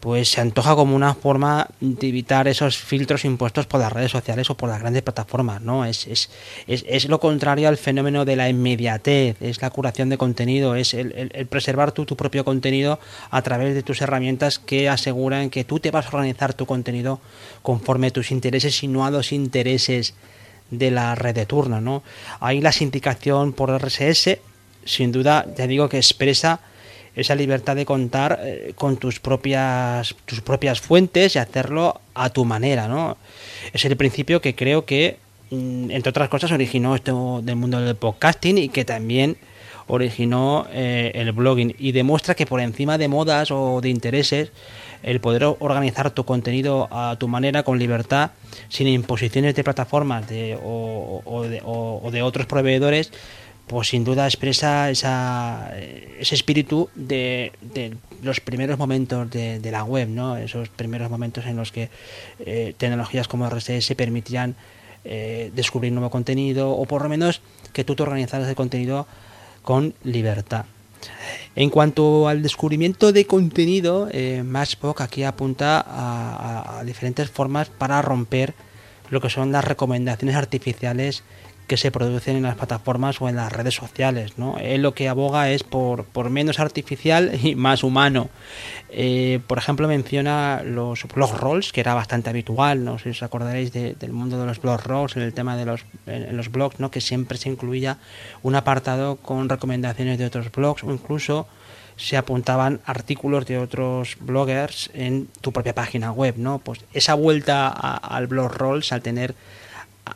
pues 0.00 0.30
se 0.30 0.40
antoja 0.40 0.76
como 0.76 0.94
una 0.94 1.14
forma 1.14 1.66
de 1.80 2.08
evitar 2.08 2.46
esos 2.46 2.78
filtros 2.78 3.24
impuestos 3.24 3.66
por 3.66 3.80
las 3.80 3.92
redes 3.92 4.12
sociales 4.12 4.48
o 4.48 4.56
por 4.56 4.68
las 4.68 4.80
grandes 4.80 5.02
plataformas, 5.02 5.60
¿no? 5.60 5.84
Es, 5.84 6.06
es, 6.06 6.30
es, 6.68 7.08
lo 7.08 7.18
contrario 7.18 7.68
al 7.68 7.76
fenómeno 7.76 8.24
de 8.24 8.36
la 8.36 8.48
inmediatez, 8.48 9.36
es 9.42 9.60
la 9.60 9.70
curación 9.70 10.08
de 10.08 10.16
contenido, 10.16 10.76
es 10.76 10.94
el, 10.94 11.46
preservar 11.50 11.90
tu, 11.90 12.04
tu 12.04 12.16
propio 12.16 12.44
contenido 12.44 13.00
a 13.30 13.42
través 13.42 13.74
de 13.74 13.82
tus 13.82 14.00
herramientas 14.00 14.60
que 14.60 14.88
aseguran 14.88 15.50
que 15.50 15.64
tú 15.64 15.80
te 15.80 15.90
vas 15.90 16.06
a 16.06 16.10
organizar 16.10 16.54
tu 16.54 16.64
contenido 16.64 17.20
conforme 17.62 18.06
a 18.06 18.12
tus 18.12 18.30
intereses 18.30 18.80
y 18.84 18.88
no 18.88 19.04
a 19.04 19.10
los 19.10 19.32
intereses 19.32 20.14
de 20.70 20.92
la 20.92 21.16
red 21.16 21.34
de 21.34 21.46
turno, 21.46 21.80
¿no? 21.80 22.04
Ahí 22.38 22.60
la 22.60 22.72
sindicación 22.72 23.52
por 23.52 23.70
RSS, 23.70 24.38
sin 24.84 25.10
duda, 25.10 25.44
ya 25.56 25.66
digo 25.66 25.88
que 25.88 25.96
expresa 25.96 26.60
esa 27.14 27.34
libertad 27.34 27.76
de 27.76 27.84
contar 27.84 28.40
eh, 28.42 28.72
con 28.74 28.96
tus 28.96 29.20
propias, 29.20 30.14
tus 30.24 30.40
propias 30.40 30.80
fuentes 30.80 31.36
y 31.36 31.38
hacerlo 31.38 32.00
a 32.14 32.30
tu 32.30 32.44
manera, 32.44 32.88
¿no? 32.88 33.16
Es 33.72 33.84
el 33.84 33.96
principio 33.96 34.40
que 34.40 34.54
creo 34.54 34.84
que, 34.84 35.18
mm, 35.50 35.90
entre 35.90 36.10
otras 36.10 36.28
cosas, 36.28 36.52
originó 36.52 36.94
esto 36.94 37.40
del 37.42 37.56
mundo 37.56 37.80
del 37.80 37.96
podcasting 37.96 38.58
y 38.58 38.68
que 38.68 38.84
también 38.84 39.36
originó 39.88 40.66
eh, 40.70 41.12
el 41.14 41.32
blogging 41.32 41.74
y 41.78 41.92
demuestra 41.92 42.34
que 42.34 42.46
por 42.46 42.60
encima 42.60 42.98
de 42.98 43.08
modas 43.08 43.50
o 43.50 43.80
de 43.80 43.88
intereses, 43.88 44.52
el 45.02 45.20
poder 45.20 45.44
organizar 45.44 46.10
tu 46.10 46.24
contenido 46.24 46.88
a 46.90 47.16
tu 47.18 47.28
manera 47.28 47.62
con 47.62 47.78
libertad, 47.78 48.32
sin 48.68 48.88
imposiciones 48.88 49.54
de 49.54 49.64
plataformas 49.64 50.28
de, 50.28 50.58
o, 50.62 51.44
de, 51.48 51.62
o 51.64 52.10
de 52.10 52.22
otros 52.22 52.46
proveedores, 52.46 53.12
pues 53.68 53.88
sin 53.88 54.02
duda 54.02 54.26
expresa 54.26 54.90
esa, 54.90 55.70
ese 56.18 56.34
espíritu 56.34 56.88
de, 56.94 57.52
los 58.22 58.40
primeros 58.40 58.78
momentos 58.78 59.30
de, 59.30 59.70
la 59.70 59.84
web, 59.84 60.08
¿no? 60.08 60.36
esos 60.36 60.68
primeros 60.70 61.10
momentos 61.10 61.46
en 61.46 61.56
los 61.56 61.70
que 61.70 61.90
eh, 62.40 62.74
tecnologías 62.76 63.28
como 63.28 63.48
RSS 63.48 63.94
permitían 63.94 64.56
eh, 65.04 65.52
descubrir 65.54 65.92
nuevo 65.92 66.10
contenido 66.10 66.70
o 66.70 66.86
por 66.86 67.02
lo 67.02 67.08
menos 67.08 67.40
que 67.72 67.84
tú 67.84 67.94
te 67.94 68.02
organizaras 68.02 68.48
el 68.48 68.56
contenido 68.56 69.06
con 69.62 69.94
libertad. 70.02 70.64
En 71.54 71.70
cuanto 71.70 72.26
al 72.26 72.42
descubrimiento 72.42 73.12
de 73.12 73.26
contenido, 73.26 74.08
eh, 74.10 74.42
aquí 74.98 75.22
apunta 75.22 75.84
a 75.86 76.82
diferentes 76.84 77.30
formas 77.30 77.68
para 77.68 78.02
romper 78.02 78.54
lo 79.10 79.20
que 79.20 79.30
son 79.30 79.52
las 79.52 79.64
recomendaciones 79.64 80.36
artificiales 80.36 81.22
que 81.68 81.76
se 81.76 81.92
producen 81.92 82.36
en 82.36 82.42
las 82.42 82.56
plataformas 82.56 83.20
o 83.20 83.28
en 83.28 83.36
las 83.36 83.52
redes 83.52 83.74
sociales. 83.74 84.38
¿no? 84.38 84.56
Él 84.58 84.82
lo 84.82 84.94
que 84.94 85.08
aboga 85.08 85.50
es 85.50 85.62
por, 85.62 86.04
por 86.04 86.30
menos 86.30 86.58
artificial 86.58 87.38
y 87.44 87.54
más 87.54 87.84
humano. 87.84 88.30
Eh, 88.90 89.40
por 89.46 89.58
ejemplo, 89.58 89.86
menciona 89.86 90.62
los 90.64 91.04
blog 91.14 91.36
rolls, 91.36 91.72
que 91.72 91.80
era 91.80 91.94
bastante 91.94 92.30
habitual, 92.30 92.84
no 92.84 92.98
si 92.98 93.10
os 93.10 93.22
acordaréis 93.22 93.70
del 93.72 94.12
mundo 94.12 94.40
de 94.40 94.46
los 94.46 94.60
blog 94.60 94.82
rolls, 94.82 95.16
en 95.16 95.22
el 95.22 95.34
tema 95.34 95.56
de 95.56 95.66
los, 95.66 95.84
en 96.06 96.36
los 96.36 96.50
blogs, 96.50 96.80
¿no? 96.80 96.90
que 96.90 97.02
siempre 97.02 97.36
se 97.36 97.50
incluía 97.50 97.98
un 98.42 98.54
apartado 98.56 99.16
con 99.16 99.48
recomendaciones 99.48 100.18
de 100.18 100.24
otros 100.24 100.50
blogs 100.50 100.82
o 100.82 100.90
incluso 100.90 101.46
se 101.98 102.16
apuntaban 102.16 102.80
artículos 102.86 103.44
de 103.44 103.58
otros 103.58 104.16
bloggers 104.20 104.88
en 104.94 105.28
tu 105.40 105.52
propia 105.52 105.74
página 105.74 106.12
web, 106.12 106.36
¿no? 106.38 106.60
Pues 106.60 106.78
esa 106.92 107.14
vuelta 107.14 107.68
al 107.68 108.28
blog 108.28 108.52
rolls, 108.52 108.92
al 108.92 109.02
tener 109.02 109.34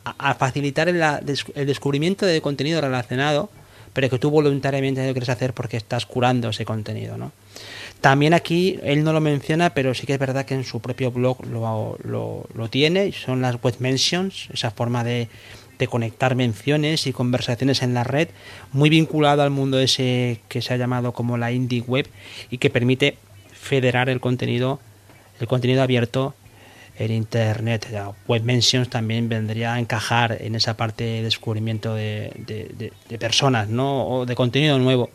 a, 0.05 0.35
facilitar 0.35 0.89
el, 0.89 1.01
descubrimiento 1.67 2.27
de 2.27 2.41
contenido 2.41 2.81
relacionado, 2.81 3.51
pero 3.93 4.09
que 4.09 4.19
tú 4.19 4.31
voluntariamente 4.31 5.07
lo 5.07 5.13
quieres 5.13 5.29
hacer 5.29 5.53
porque 5.53 5.77
estás 5.77 6.07
curando 6.07 6.49
ese 6.49 6.65
contenido, 6.65 7.17
¿no? 7.17 7.33
También 8.01 8.35
aquí 8.35 8.79
él 8.83 9.05
no 9.05 9.13
lo 9.13 9.21
menciona, 9.21 9.71
pero 9.75 9.95
sí 9.95 10.07
que 10.07 10.15
es 10.15 10.19
verdad 10.19 10.45
que 10.45 10.55
en 10.55 10.65
su 10.65 10.81
propio 10.81 11.13
blog 11.13 11.47
lo, 11.47 11.97
lo, 12.03 12.69
tiene, 12.69 13.13
son 13.13 13.43
las 13.43 13.63
web 13.63 13.77
mentions, 13.79 14.49
esa 14.53 14.73
forma 14.73 15.05
de, 15.05 15.29
de, 15.79 15.87
conectar 15.87 16.35
menciones 16.35 17.07
y 17.07 17.13
conversaciones 17.13 17.83
en 17.83 17.95
la 17.95 18.03
red, 18.03 18.29
muy 18.73 18.91
vinculado 18.91 19.43
al 19.43 19.51
mundo 19.51 19.79
ese 19.79 20.41
que 20.49 20.63
se 20.63 20.75
ha 20.75 20.77
llamado 20.77 21.13
como 21.13 21.37
la 21.37 21.53
indie 21.53 21.83
web 21.83 22.09
y 22.51 22.59
que 22.59 22.71
permite 22.71 23.19
federar 23.53 24.09
el 24.09 24.21
contenido, 24.21 24.81
el 25.39 25.47
contenido 25.47 25.83
abierto 25.83 26.35
el 26.97 27.11
Internet, 27.11 27.89
Web 28.27 28.43
Mentions 28.45 28.89
también 28.89 29.29
vendría 29.29 29.75
a 29.75 29.79
encajar 29.79 30.39
en 30.41 30.55
esa 30.55 30.77
parte 30.77 31.05
de 31.05 31.23
descubrimiento 31.23 31.95
de, 31.95 32.93
personas 33.19 33.69
¿no? 33.69 34.07
o 34.07 34.27
de 34.27 34.35
contenido 34.35 34.79
nuevo. 34.79 35.11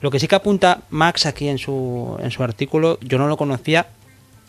Lo 0.00 0.10
que 0.10 0.18
sí 0.18 0.26
que 0.26 0.34
apunta 0.34 0.82
Max 0.90 1.26
aquí 1.26 1.48
en 1.48 1.58
su, 1.58 2.18
en 2.20 2.30
su 2.30 2.42
artículo, 2.42 2.98
yo 3.00 3.18
no 3.18 3.28
lo 3.28 3.36
conocía 3.36 3.86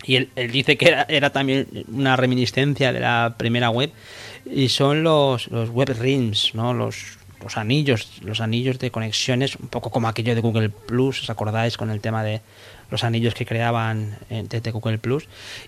y 0.03 0.15
él, 0.15 0.29
dice 0.51 0.77
que 0.77 0.95
era, 1.07 1.29
también 1.29 1.67
una 1.91 2.15
reminiscencia 2.15 2.91
de 2.91 2.99
la 2.99 3.35
primera 3.37 3.69
web 3.69 3.91
y 4.45 4.69
son 4.69 5.03
los, 5.03 5.47
los 5.49 5.69
web 5.69 5.95
rings, 5.99 6.55
¿no? 6.55 6.73
los, 6.73 7.19
los 7.41 7.57
anillos, 7.57 8.21
los 8.21 8.41
anillos 8.41 8.79
de 8.79 8.91
conexiones, 8.91 9.55
un 9.55 9.67
poco 9.67 9.89
como 9.89 10.07
aquello 10.07 10.35
de 10.35 10.41
Google 10.41 10.69
Plus, 10.69 11.23
¿os 11.23 11.29
acordáis 11.29 11.77
con 11.77 11.89
el 11.89 12.01
tema 12.01 12.23
de 12.23 12.41
los 12.89 13.03
anillos 13.03 13.33
que 13.33 13.45
creaban 13.45 14.17
desde 14.29 14.71
Google 14.71 14.97
Plus? 14.97 15.27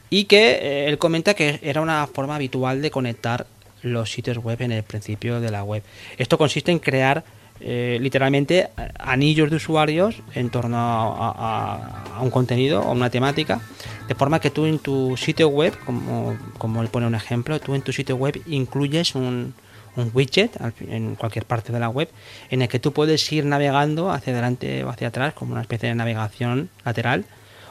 Y 0.10 0.26
que 0.26 0.52
eh, 0.52 0.88
él 0.88 0.98
comenta 0.98 1.34
que 1.34 1.60
era 1.62 1.82
una 1.82 2.06
forma 2.08 2.36
habitual 2.36 2.82
de 2.82 2.92
conectar 2.92 3.48
los 3.82 4.12
sitios 4.12 4.38
web 4.38 4.62
en 4.62 4.72
el 4.72 4.84
principio 4.84 5.40
de 5.40 5.52
la 5.52 5.64
web. 5.64 5.84
Esto 6.18 6.38
consiste 6.38 6.72
en 6.72 6.80
crear 6.80 7.24
eh, 7.60 7.98
literalmente 8.02 8.70
anillos 9.00 9.50
de 9.50 9.58
usuarios 9.58 10.16
en 10.34 10.50
torno 10.50 10.78
a, 10.78 12.20
un 12.22 12.30
contenido 12.30 12.82
o 12.82 12.92
una 12.92 13.10
temática, 13.10 13.62
de 14.08 14.16
forma 14.16 14.40
que 14.40 14.50
tú 14.50 14.66
en 14.66 14.80
tu 14.80 15.16
sitio 15.18 15.48
web, 15.50 15.74
como, 15.86 16.38
como 16.58 16.82
él 16.82 16.90
pone 16.90 17.08
un 17.08 17.16
ejemplo, 17.16 17.60
tú 17.60 17.76
en 17.76 17.82
tu 17.82 17.94
sitio 17.94 18.16
web 18.16 18.42
incluyes 18.48 19.16
un, 19.16 19.54
un 19.96 20.12
widget 20.14 20.58
en 20.88 21.16
cualquier 21.16 21.46
parte 21.46 21.72
de 21.72 21.80
la 21.80 21.90
web 21.90 22.10
en 22.50 22.62
el 22.62 22.68
que 22.68 22.80
tú 22.80 22.94
puedes 22.94 23.32
ir 23.32 23.46
navegando 23.46 24.12
hacia 24.12 24.34
adelante 24.34 24.84
o 24.84 24.90
hacia 24.90 25.10
atrás 25.10 25.34
como 25.34 25.54
una 25.54 25.62
especie 25.62 25.90
de 25.90 25.96
navegación 25.96 26.70
lateral 26.84 27.26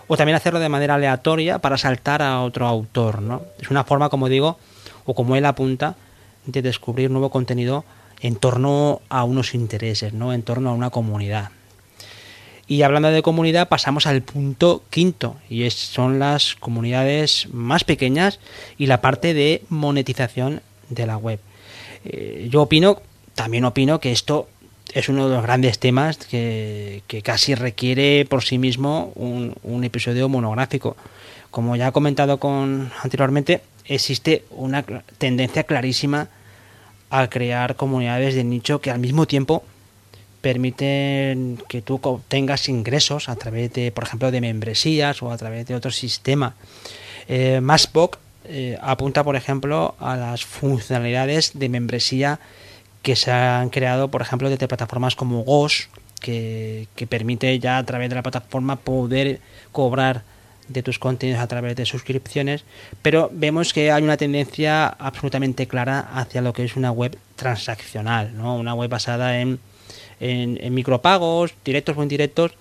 o 0.07 0.17
también 0.17 0.37
hacerlo 0.37 0.61
de 0.61 0.69
manera 0.69 0.95
aleatoria 0.95 1.59
para 1.59 1.79
saltar 1.79 2.23
a 2.23 2.43
otro 2.43 2.67
autor, 2.67 3.23
¿no? 3.23 3.43
Es 3.61 3.71
una 3.71 3.85
forma, 3.85 4.09
como 4.09 4.29
digo, 4.29 4.59
o 5.05 5.15
como 5.15 5.37
él 5.37 5.47
apunta, 5.47 5.97
de 6.45 6.63
descubrir 6.63 7.11
nuevo 7.11 7.31
contenido 7.31 7.85
en 8.21 8.37
torno 8.37 9.01
a 9.09 9.25
unos 9.25 9.55
intereses, 9.55 10.13
¿no? 10.13 10.33
En 10.33 10.43
torno 10.43 10.71
a 10.71 10.75
una 10.75 10.91
comunidad. 10.91 11.51
Y 12.67 12.83
hablando 12.83 13.11
de 13.11 13.23
comunidad, 13.23 13.69
pasamos 13.69 14.07
al 14.07 14.23
punto 14.23 14.83
quinto, 14.91 15.37
y 15.49 15.65
es, 15.65 15.75
son 15.75 16.19
las 16.19 16.55
comunidades 16.55 17.49
más 17.53 17.85
pequeñas 17.85 18.39
y 18.79 18.87
la 18.87 19.01
parte 19.01 19.35
de 19.35 19.63
monetización 19.69 20.63
de 20.89 21.07
la 21.07 21.17
web. 21.17 21.41
Eh, 22.05 22.49
yo 22.51 22.63
opino, 22.63 23.01
también 23.35 23.65
opino 23.65 24.01
que 24.01 24.13
esto 24.13 24.49
es 24.93 25.09
uno 25.09 25.29
de 25.29 25.37
los 25.37 25.43
grandes 25.43 25.79
temas 25.79 26.19
que, 26.19 27.03
casi 27.25 27.55
requiere 27.55 28.27
por 28.29 28.43
sí 28.43 28.59
mismo 28.59 29.13
un, 29.15 29.85
episodio 29.85 30.29
monográfico. 30.29 30.97
Como 31.51 31.77
ya 31.77 31.89
he 31.89 31.93
comentado 31.93 32.39
con, 32.39 32.91
anteriormente, 33.03 33.63
existe 33.87 34.45
una 34.51 34.83
tendencia 35.19 35.65
clarísima 35.65 36.29
a 37.11 37.29
crear 37.29 37.77
comunidades 37.77 38.35
de 38.35 38.45
nicho 38.45 38.81
que 38.81 38.91
al 38.91 38.99
mismo 38.99 39.27
tiempo 39.27 39.65
permiten 40.41 41.59
que 41.69 41.83
tú 41.83 42.01
tengas 42.29 42.69
ingresos 42.69 43.29
a 43.29 43.37
través 43.37 43.73
de, 43.73 43.93
por 43.93 44.05
ejemplo, 44.05 44.31
de 44.31 44.41
membresías 44.41 45.23
o 45.23 45.31
a 45.31 45.37
través 45.37 45.67
de 45.67 45.75
otro 45.75 45.91
sistema. 45.91 46.55
Eh, 47.29 47.61
eh, 48.45 48.79
apunta, 48.81 49.25
por 49.25 49.37
ejemplo, 49.37 49.95
a 49.99 50.17
las 50.17 50.45
funcionalidades 50.45 51.53
de 51.55 51.69
membresía 51.69 52.41
que 53.03 53.17
se 53.17 53.31
han 53.31 53.71
creado, 53.71 54.09
por 54.09 54.23
ejemplo, 54.23 54.49
desde 54.49 54.69
plataformas 54.69 55.17
como 55.17 55.43
GOS, 55.43 55.89
que, 56.21 56.87
que 56.95 57.07
permite 57.07 57.59
ya 57.59 57.79
a 57.79 57.85
través 57.85 58.09
de 58.09 58.15
la 58.15 58.23
plataforma 58.23 58.77
poder 58.77 59.41
cobrar 59.73 60.23
de 60.69 60.83
tus 60.83 60.99
contenidos 60.99 61.41
a 61.41 61.47
través 61.47 61.77
de 61.77 61.87
suscripciones, 61.87 62.65
pero 63.03 63.31
vemos 63.33 63.73
que 63.73 63.91
hay 63.91 64.03
una 64.03 64.17
tendencia 64.17 64.87
absolutamente 64.87 65.67
clara 65.67 66.01
hacia 66.15 66.41
lo 66.41 66.53
que 66.53 66.65
es 66.65 66.77
una 66.77 66.91
web 66.91 67.19
transaccional, 67.37 68.37
¿no? 68.37 68.57
una 68.57 68.75
web 68.75 68.91
basada 68.91 69.41
en, 69.41 69.59
en, 70.21 70.75
micropagos, 70.75 71.55
directos 71.65 71.97
o 71.97 72.03
indirectos, 72.03 72.53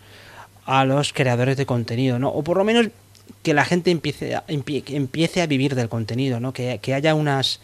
a 0.66 0.86
los 0.86 1.14
creadores 1.14 1.58
de 1.58 1.66
contenido, 1.66 2.20
¿no? 2.20 2.30
o 2.30 2.44
por 2.44 2.58
lo 2.58 2.64
menos 2.64 2.88
que 3.44 3.54
la 3.54 3.66
gente 3.66 3.92
empiece 3.92 4.36
a, 4.36 4.44
empiece 4.48 5.42
a 5.42 5.48
vivir 5.48 5.76
del 5.76 5.90
contenido, 5.90 6.40
¿no? 6.40 6.54
que, 6.54 6.80
que 6.82 6.94
haya 6.94 7.16
unas, 7.16 7.60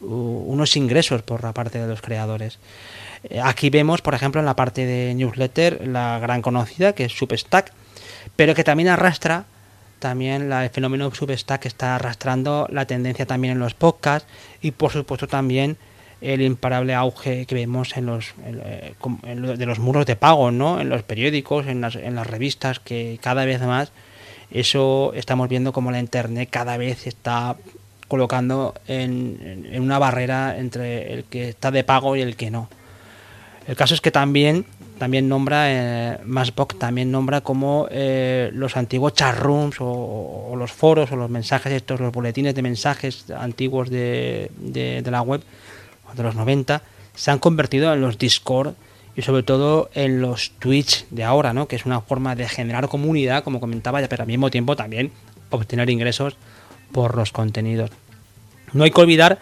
unos 0.00 0.76
ingresos 0.76 1.22
por 1.22 1.42
la 1.42 1.52
parte 1.52 1.78
de 1.78 1.86
los 1.86 2.00
creadores. 2.00 2.58
Eh, 3.24 3.40
aquí 3.42 3.70
vemos, 3.70 4.02
por 4.02 4.14
ejemplo, 4.14 4.40
en 4.40 4.46
la 4.46 4.56
parte 4.56 4.86
de 4.86 5.14
newsletter, 5.14 5.86
la 5.86 6.18
gran 6.18 6.42
conocida, 6.42 6.92
que 6.92 7.04
es 7.04 7.12
Substack, 7.12 7.72
pero 8.36 8.54
que 8.54 8.64
también 8.64 8.88
arrastra 8.88 9.46
también 9.98 10.48
la, 10.48 10.64
el 10.64 10.70
fenómeno 10.70 11.12
Substack 11.12 11.66
está 11.66 11.96
arrastrando 11.96 12.68
la 12.70 12.86
tendencia 12.86 13.26
también 13.26 13.52
en 13.52 13.58
los 13.58 13.74
podcasts 13.74 14.28
y 14.62 14.70
por 14.70 14.92
supuesto 14.92 15.26
también 15.26 15.76
el 16.20 16.42
imparable 16.42 16.94
auge 16.94 17.46
que 17.46 17.54
vemos 17.54 17.96
en 17.96 18.06
los 18.06 18.34
eh, 18.44 18.94
de 19.32 19.66
los 19.66 19.78
muros 19.78 20.06
de 20.06 20.16
pago, 20.16 20.50
¿no? 20.50 20.80
En 20.80 20.88
los 20.88 21.02
periódicos, 21.02 21.66
en 21.66 21.80
las, 21.80 21.94
en 21.94 22.14
las 22.14 22.26
revistas, 22.26 22.80
que 22.80 23.18
cada 23.22 23.44
vez 23.44 23.60
más 23.60 23.92
eso 24.50 25.12
estamos 25.14 25.48
viendo 25.48 25.72
como 25.72 25.90
la 25.90 26.00
internet 26.00 26.48
cada 26.50 26.76
vez 26.76 27.06
está 27.06 27.56
colocando 28.08 28.74
en, 28.86 29.68
una 29.78 29.98
barrera 29.98 30.58
entre 30.58 31.12
el 31.12 31.24
que 31.24 31.50
está 31.50 31.70
de 31.70 31.84
pago 31.84 32.16
y 32.16 32.22
el 32.22 32.36
que 32.36 32.50
no. 32.50 32.68
El 33.66 33.76
caso 33.76 33.94
es 33.94 34.00
que 34.00 34.10
también 34.10 34.64
también 34.98 35.28
nombra, 35.28 35.70
eh, 35.70 36.18
también 36.78 37.12
nombra 37.12 37.40
como 37.40 37.86
eh, 37.90 38.50
los 38.52 38.76
antiguos 38.76 39.14
chatrooms 39.14 39.76
o, 39.78 40.54
los 40.58 40.72
foros 40.72 41.12
o 41.12 41.16
los 41.16 41.30
mensajes 41.30 41.72
estos, 41.72 42.00
los 42.00 42.12
boletines 42.12 42.54
de 42.54 42.62
mensajes 42.62 43.30
antiguos 43.30 43.90
de, 43.90 44.50
de, 44.56 45.08
la 45.08 45.22
web 45.22 45.42
de 46.16 46.22
los 46.22 46.34
90 46.34 46.82
se 47.14 47.30
han 47.30 47.38
convertido 47.38 47.92
en 47.92 48.00
los 48.00 48.18
Discord 48.18 48.74
y 49.18 49.22
sobre 49.22 49.42
todo 49.42 49.90
en 49.94 50.20
los 50.20 50.52
Twitch 50.60 51.04
de 51.10 51.24
ahora, 51.24 51.52
¿no? 51.52 51.66
que 51.66 51.74
es 51.74 51.84
una 51.84 52.00
forma 52.00 52.36
de 52.36 52.48
generar 52.48 52.86
comunidad, 52.86 53.42
como 53.42 53.58
comentaba, 53.58 54.00
pero 54.08 54.22
al 54.22 54.28
mismo 54.28 54.48
tiempo 54.48 54.76
también 54.76 55.10
obtener 55.50 55.90
ingresos 55.90 56.36
por 56.92 57.16
los 57.16 57.32
contenidos. 57.32 57.90
No 58.72 58.84
hay 58.84 58.92
que 58.92 59.00
olvidar 59.00 59.40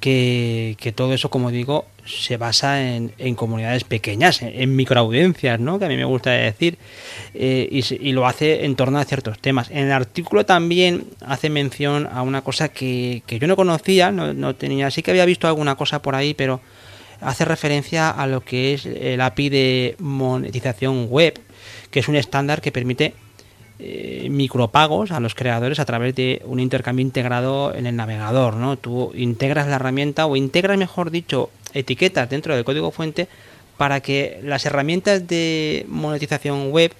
que, 0.00 0.76
que 0.80 0.90
todo 0.90 1.14
eso, 1.14 1.30
como 1.30 1.52
digo, 1.52 1.86
se 2.04 2.36
basa 2.36 2.82
en, 2.82 3.34
comunidades 3.36 3.84
pequeñas, 3.84 4.42
en, 4.42 4.74
microaudiencias, 4.74 5.60
¿no? 5.60 5.78
que 5.78 5.84
a 5.84 5.88
mí 5.88 5.96
me 5.96 6.04
gusta 6.04 6.30
decir, 6.30 6.76
eh, 7.32 7.68
y, 7.70 8.10
lo 8.10 8.26
hace 8.26 8.64
en 8.64 8.74
torno 8.74 8.98
a 8.98 9.04
ciertos 9.04 9.38
temas. 9.38 9.70
En 9.70 9.86
el 9.86 9.92
artículo 9.92 10.44
también 10.44 11.04
hace 11.24 11.48
mención 11.48 12.08
a 12.10 12.22
una 12.22 12.42
cosa 12.42 12.70
que, 12.70 13.22
yo 13.28 13.46
no 13.46 13.54
conocía, 13.54 14.10
no, 14.10 14.54
tenía, 14.56 14.90
sí 14.90 15.02
que 15.02 15.12
había 15.12 15.26
visto 15.26 15.46
alguna 15.46 15.76
cosa 15.76 16.02
por 16.02 16.16
ahí, 16.16 16.34
pero 16.34 16.60
hace 17.20 17.44
referencia 17.44 18.10
a 18.10 18.26
lo 18.26 18.42
que 18.42 18.74
es 18.74 18.86
el 18.86 19.20
API 19.20 19.48
de 19.48 19.96
monetización 19.98 21.08
web, 21.08 21.38
que 21.90 22.00
es 22.00 22.08
un 22.08 22.16
estándar 22.16 22.60
que 22.60 22.72
permite 22.72 23.14
eh, 23.78 24.28
micropagos 24.30 25.10
a 25.10 25.20
los 25.20 25.34
creadores 25.34 25.78
a 25.78 25.84
través 25.84 26.14
de 26.14 26.40
un 26.46 26.60
intercambio 26.60 27.04
integrado 27.04 27.74
en 27.74 27.86
el 27.86 27.94
navegador, 27.94 28.54
¿no? 28.54 28.78
Tú 28.78 29.12
integras 29.14 29.66
la 29.68 29.76
herramienta 29.76 30.24
o 30.24 30.36
integras, 30.36 30.78
mejor 30.78 31.10
dicho, 31.10 31.50
etiquetas 31.74 32.30
dentro 32.30 32.54
del 32.54 32.64
código 32.64 32.90
fuente 32.90 33.28
para 33.76 34.00
que 34.00 34.40
las 34.42 34.64
herramientas 34.64 35.26
de 35.28 35.84
monetización 35.88 36.70
web 36.70 36.94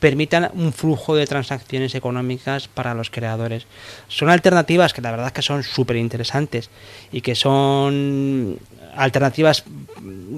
permitan 0.00 0.50
un 0.54 0.72
flujo 0.72 1.14
de 1.14 1.26
transacciones 1.26 1.94
económicas 1.94 2.68
para 2.68 2.94
los 2.94 3.10
creadores. 3.10 3.66
Son 4.08 4.28
alternativas 4.28 4.92
que 4.92 5.02
la 5.02 5.10
verdad 5.10 5.28
es 5.28 5.32
que 5.32 5.42
son 5.42 5.62
súper 5.62 5.96
interesantes 5.96 6.70
y 7.12 7.20
que 7.20 7.34
son 7.34 8.58
alternativas 8.96 9.64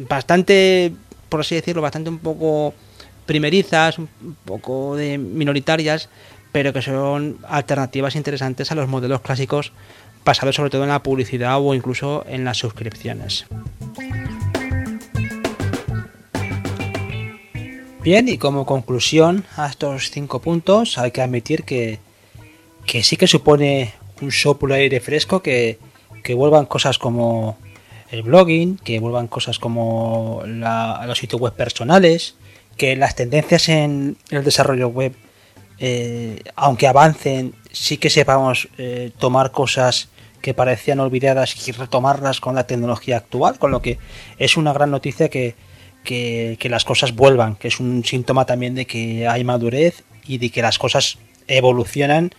bastante, 0.09 0.93
por 1.29 1.41
así 1.41 1.55
decirlo, 1.55 1.83
bastante 1.83 2.11
un 2.11 2.19
poco 2.19 2.75
primerizas, 3.27 3.99
un 3.99 4.09
poco 4.45 4.97
de 4.97 5.19
minoritarias, 5.19 6.09
pero 6.53 6.73
que 6.73 6.83
son 6.83 7.39
alternativas 7.49 8.17
interesantes 8.17 8.71
a 8.73 8.75
los 8.75 8.89
modelos 8.89 9.21
clásicos 9.21 9.73
basado 10.25 10.53
sobre 10.53 10.71
todo 10.71 10.83
en 10.83 10.89
la 10.89 11.03
publicidad 11.03 11.59
o 11.61 11.75
incluso 11.75 12.25
en 12.29 12.45
las 12.45 12.59
suscripciones. 12.59 13.47
Bien, 18.07 18.29
y 18.29 18.39
como 18.39 18.67
conclusión 18.67 19.45
a 19.57 19.67
estos 19.67 20.11
cinco 20.13 20.41
puntos, 20.41 20.97
hay 20.97 21.11
que 21.11 21.23
admitir 21.23 21.65
que, 21.65 21.99
sí 23.03 23.17
que 23.17 23.27
supone 23.27 23.95
un 24.21 24.31
soplo 24.31 24.75
de 24.75 24.83
aire 24.83 25.01
fresco 25.01 25.43
que, 25.43 25.79
vuelvan 26.35 26.67
cosas 26.67 26.99
como 26.99 27.57
el 28.11 28.23
blogging, 28.23 28.79
que 28.79 29.01
vuelvan 29.01 29.29
cosas 29.29 29.59
como 29.59 30.43
los 30.47 31.19
sitios 31.19 31.41
web 31.41 31.55
personales, 31.55 32.37
que 32.77 32.97
las 32.97 33.15
tendencias 33.15 33.69
en 33.69 34.17
el 34.31 34.45
desarrollo 34.45 34.89
web, 34.89 35.15
eh, 35.79 36.41
aunque 36.55 36.87
avancen, 36.87 37.55
sí 37.73 37.99
que 37.99 38.11
sepamos 38.11 38.69
eh, 38.79 39.11
tomar 39.19 39.51
cosas 39.51 40.09
que 40.41 40.55
parecían 40.55 41.01
olvidadas 41.01 41.67
y 41.67 41.73
retomarlas 41.73 42.41
con 42.41 42.55
la 42.55 42.67
tecnología 42.67 43.17
actual, 43.17 43.59
con 43.59 43.71
lo 43.71 43.83
que 43.83 43.99
es 44.39 44.57
una 44.57 44.73
gran 44.73 44.91
noticia 44.91 45.29
que, 45.29 45.55
que, 46.05 46.69
las 46.71 46.85
cosas 46.85 47.15
vuelvan, 47.15 47.57
que 47.57 47.69
es 47.69 47.81
un 47.81 48.05
síntoma 48.05 48.47
también 48.47 48.75
de 48.75 48.87
que 48.87 49.27
hay 49.27 49.43
madurez 49.45 50.05
y 50.27 50.39
de 50.39 50.51
que 50.51 50.63
las 50.63 50.79
cosas 50.79 51.19
evolucionan 51.49 52.33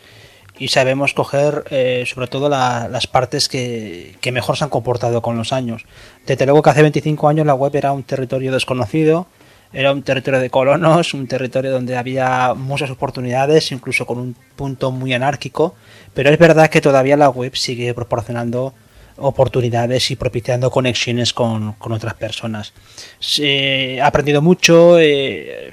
y 0.59 0.69
sabemos 0.69 1.13
coger 1.13 1.65
eh, 1.69 2.03
sobre 2.07 2.27
todo 2.27 2.49
las 2.49 3.07
partes 3.07 3.47
que, 3.49 4.15
que, 4.21 4.31
mejor 4.31 4.57
se 4.57 4.63
han 4.63 4.69
comportado 4.69 5.21
con 5.21 5.37
los 5.37 5.53
años. 5.53 5.85
Desde 6.25 6.45
luego 6.45 6.61
que 6.61 6.69
hace 6.69 6.81
25 6.81 7.29
años 7.29 7.45
la 7.45 7.53
web 7.53 7.75
era 7.75 7.91
un 7.91 8.03
territorio 8.03 8.51
desconocido, 8.51 9.27
era 9.73 9.91
un 9.91 10.01
territorio 10.01 10.39
de 10.39 10.49
colonos, 10.49 11.13
un 11.13 11.27
territorio 11.27 11.71
donde 11.71 11.97
había 11.97 12.53
muchas 12.53 12.89
oportunidades, 12.89 13.71
incluso 13.71 14.05
con 14.05 14.17
un 14.17 14.35
punto 14.55 14.91
muy 14.91 15.13
anárquico, 15.13 15.75
pero 16.13 16.29
es 16.29 16.39
verdad 16.39 16.69
que 16.69 16.81
todavía 16.81 17.17
la 17.17 17.29
web 17.29 17.55
sigue 17.55 17.93
proporcionando 17.93 18.73
oportunidades 19.17 20.11
y 20.11 20.15
propiciando 20.15 20.71
conexiones 20.71 21.33
con, 21.33 21.75
otras 21.79 22.13
personas. 22.13 22.73
he 23.39 23.99
aprendido 24.01 24.41
mucho, 24.41 24.99
eh, 24.99 25.71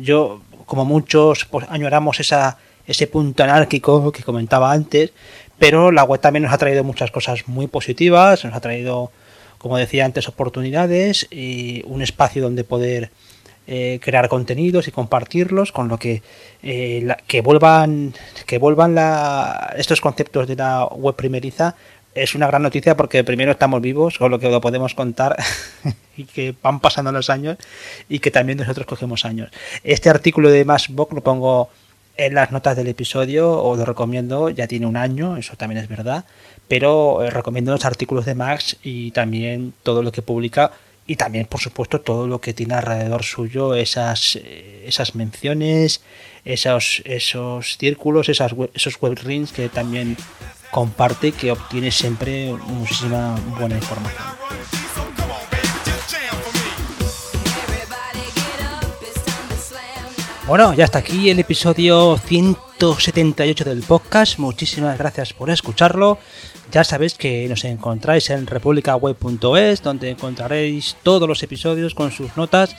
yo 0.00 0.42
como 0.66 0.84
muchos 0.84 1.44
pues, 1.46 1.66
añoramos 1.68 2.20
esa, 2.20 2.58
ese 2.86 3.06
punto 3.06 3.42
anárquico 3.42 4.12
que 4.12 4.22
comentaba 4.22 4.72
antes, 4.72 5.12
pero 5.58 5.92
la 5.92 6.04
web 6.04 6.20
también 6.20 6.44
nos 6.44 6.52
ha 6.52 6.58
traído 6.58 6.84
muchas 6.84 7.10
cosas 7.10 7.46
muy 7.46 7.66
positivas, 7.66 8.44
nos 8.44 8.54
ha 8.54 8.60
traído, 8.60 9.10
como 9.58 9.76
decía 9.76 10.04
antes, 10.04 10.28
oportunidades 10.28 11.26
y 11.30 11.82
un 11.86 12.02
espacio 12.02 12.42
donde 12.42 12.64
poder 12.64 13.10
eh, 13.68 14.00
crear 14.02 14.28
contenidos 14.28 14.88
y 14.88 14.90
compartirlos, 14.90 15.70
con 15.70 15.86
lo 15.86 15.98
que 15.98 16.22
eh, 16.64 17.06
que 17.28 17.42
vuelvan 17.42 18.12
que 18.44 18.58
vuelvan 18.58 18.96
estos 19.76 20.00
conceptos 20.00 20.48
de 20.48 20.56
la 20.56 20.86
web 20.86 21.14
primeriza 21.14 21.76
es 22.14 22.34
una 22.34 22.46
gran 22.46 22.62
noticia 22.62 22.96
porque 22.96 23.24
primero 23.24 23.52
estamos 23.52 23.80
vivos, 23.80 24.18
con 24.18 24.30
lo 24.30 24.38
que 24.38 24.50
lo 24.50 24.60
podemos 24.60 24.94
contar 24.94 25.36
y 26.16 26.24
que 26.24 26.54
van 26.62 26.80
pasando 26.80 27.12
los 27.12 27.30
años 27.30 27.56
y 28.08 28.18
que 28.18 28.30
también 28.30 28.58
nosotros 28.58 28.86
cogemos 28.86 29.24
años. 29.24 29.50
Este 29.82 30.10
artículo 30.10 30.50
de 30.50 30.64
Box 30.64 30.90
lo 30.90 31.22
pongo 31.22 31.70
en 32.16 32.34
las 32.34 32.52
notas 32.52 32.76
del 32.76 32.88
episodio 32.88 33.62
o 33.62 33.76
lo 33.76 33.84
recomiendo, 33.84 34.50
ya 34.50 34.66
tiene 34.66 34.86
un 34.86 34.96
año, 34.96 35.36
eso 35.36 35.56
también 35.56 35.82
es 35.82 35.88
verdad, 35.88 36.24
pero 36.68 37.22
eh, 37.22 37.30
recomiendo 37.30 37.72
los 37.72 37.84
artículos 37.84 38.24
de 38.24 38.34
Max 38.34 38.76
y 38.82 39.10
también 39.12 39.72
todo 39.82 40.02
lo 40.02 40.12
que 40.12 40.22
publica 40.22 40.72
y 41.06 41.16
también 41.16 41.46
por 41.46 41.60
supuesto 41.60 42.00
todo 42.00 42.26
lo 42.26 42.40
que 42.40 42.54
tiene 42.54 42.74
alrededor 42.74 43.24
suyo 43.24 43.74
esas 43.74 44.36
eh, 44.36 44.84
esas 44.86 45.14
menciones 45.16 46.00
esos 46.44 47.02
esos 47.04 47.76
círculos 47.76 48.28
esas 48.28 48.54
esos 48.74 49.00
web 49.00 49.18
rings 49.24 49.52
que 49.52 49.68
también 49.68 50.16
comparte 50.70 51.32
que 51.32 51.50
obtiene 51.50 51.90
siempre 51.90 52.52
muchísima 52.52 53.34
buena 53.58 53.74
información 53.74 54.24
Bueno, 60.52 60.74
ya 60.74 60.84
está 60.84 60.98
aquí 60.98 61.30
el 61.30 61.38
episodio 61.38 62.18
178 62.18 63.64
del 63.64 63.80
podcast. 63.80 64.38
Muchísimas 64.38 64.98
gracias 64.98 65.32
por 65.32 65.48
escucharlo. 65.48 66.18
Ya 66.70 66.84
sabéis 66.84 67.14
que 67.14 67.48
nos 67.48 67.64
encontráis 67.64 68.28
en 68.28 68.46
republicaweb.es, 68.46 69.82
donde 69.82 70.10
encontraréis 70.10 70.98
todos 71.02 71.26
los 71.26 71.42
episodios 71.42 71.94
con 71.94 72.12
sus 72.12 72.36
notas 72.36 72.76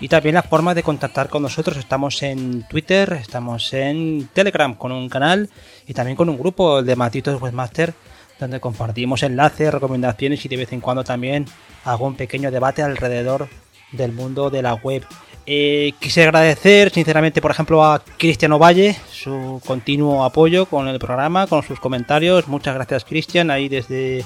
y 0.00 0.06
también 0.06 0.36
la 0.36 0.44
forma 0.44 0.72
de 0.72 0.84
contactar 0.84 1.28
con 1.28 1.42
nosotros. 1.42 1.76
Estamos 1.78 2.22
en 2.22 2.62
Twitter, 2.68 3.14
estamos 3.14 3.72
en 3.72 4.28
Telegram 4.32 4.76
con 4.76 4.92
un 4.92 5.08
canal 5.08 5.50
y 5.84 5.94
también 5.94 6.14
con 6.14 6.28
un 6.28 6.38
grupo 6.38 6.80
de 6.80 6.94
Matitos 6.94 7.42
Webmaster 7.42 7.92
donde 8.38 8.60
compartimos 8.60 9.24
enlaces, 9.24 9.74
recomendaciones 9.74 10.44
y 10.44 10.48
de 10.48 10.58
vez 10.58 10.72
en 10.72 10.80
cuando 10.80 11.02
también 11.02 11.46
hago 11.84 12.06
un 12.06 12.14
pequeño 12.14 12.52
debate 12.52 12.82
alrededor 12.82 13.48
del 13.90 14.12
mundo 14.12 14.48
de 14.48 14.62
la 14.62 14.74
web. 14.74 15.04
Eh, 15.48 15.92
quisiera 16.00 16.28
agradecer 16.30 16.90
sinceramente, 16.90 17.40
por 17.40 17.52
ejemplo, 17.52 17.84
a 17.84 18.02
Cristiano 18.18 18.58
Valle 18.58 18.96
su 19.12 19.60
continuo 19.64 20.24
apoyo 20.24 20.66
con 20.66 20.88
el 20.88 20.98
programa, 20.98 21.46
con 21.46 21.62
sus 21.62 21.78
comentarios. 21.78 22.48
Muchas 22.48 22.74
gracias, 22.74 23.04
Cristian, 23.04 23.50
ahí 23.50 23.68
desde, 23.68 24.24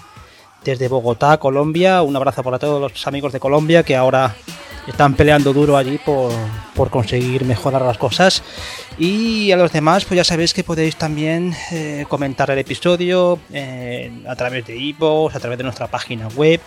desde 0.64 0.88
Bogotá, 0.88 1.36
Colombia. 1.36 2.00
Un 2.02 2.16
abrazo 2.16 2.42
para 2.42 2.58
todos 2.58 2.80
los 2.80 3.06
amigos 3.06 3.34
de 3.34 3.40
Colombia 3.40 3.82
que 3.82 3.96
ahora 3.96 4.34
están 4.86 5.14
peleando 5.14 5.52
duro 5.52 5.76
allí 5.76 5.98
por, 5.98 6.32
conseguir 6.90 7.44
mejorar 7.44 7.82
las 7.82 7.98
cosas. 7.98 8.42
Y 8.98 9.52
a 9.52 9.56
los 9.56 9.72
demás, 9.72 10.06
pues 10.06 10.16
ya 10.16 10.24
sabéis 10.24 10.54
que 10.54 10.64
podéis 10.64 10.96
también 10.96 11.54
eh, 11.70 12.06
comentar 12.08 12.50
el 12.50 12.58
episodio 12.58 13.38
eh, 13.52 14.10
a 14.26 14.34
través 14.36 14.66
de 14.66 14.76
iVoox, 14.76 15.34
a 15.34 15.40
través 15.40 15.58
de 15.58 15.64
nuestra 15.64 15.86
página 15.86 16.28
web 16.28 16.60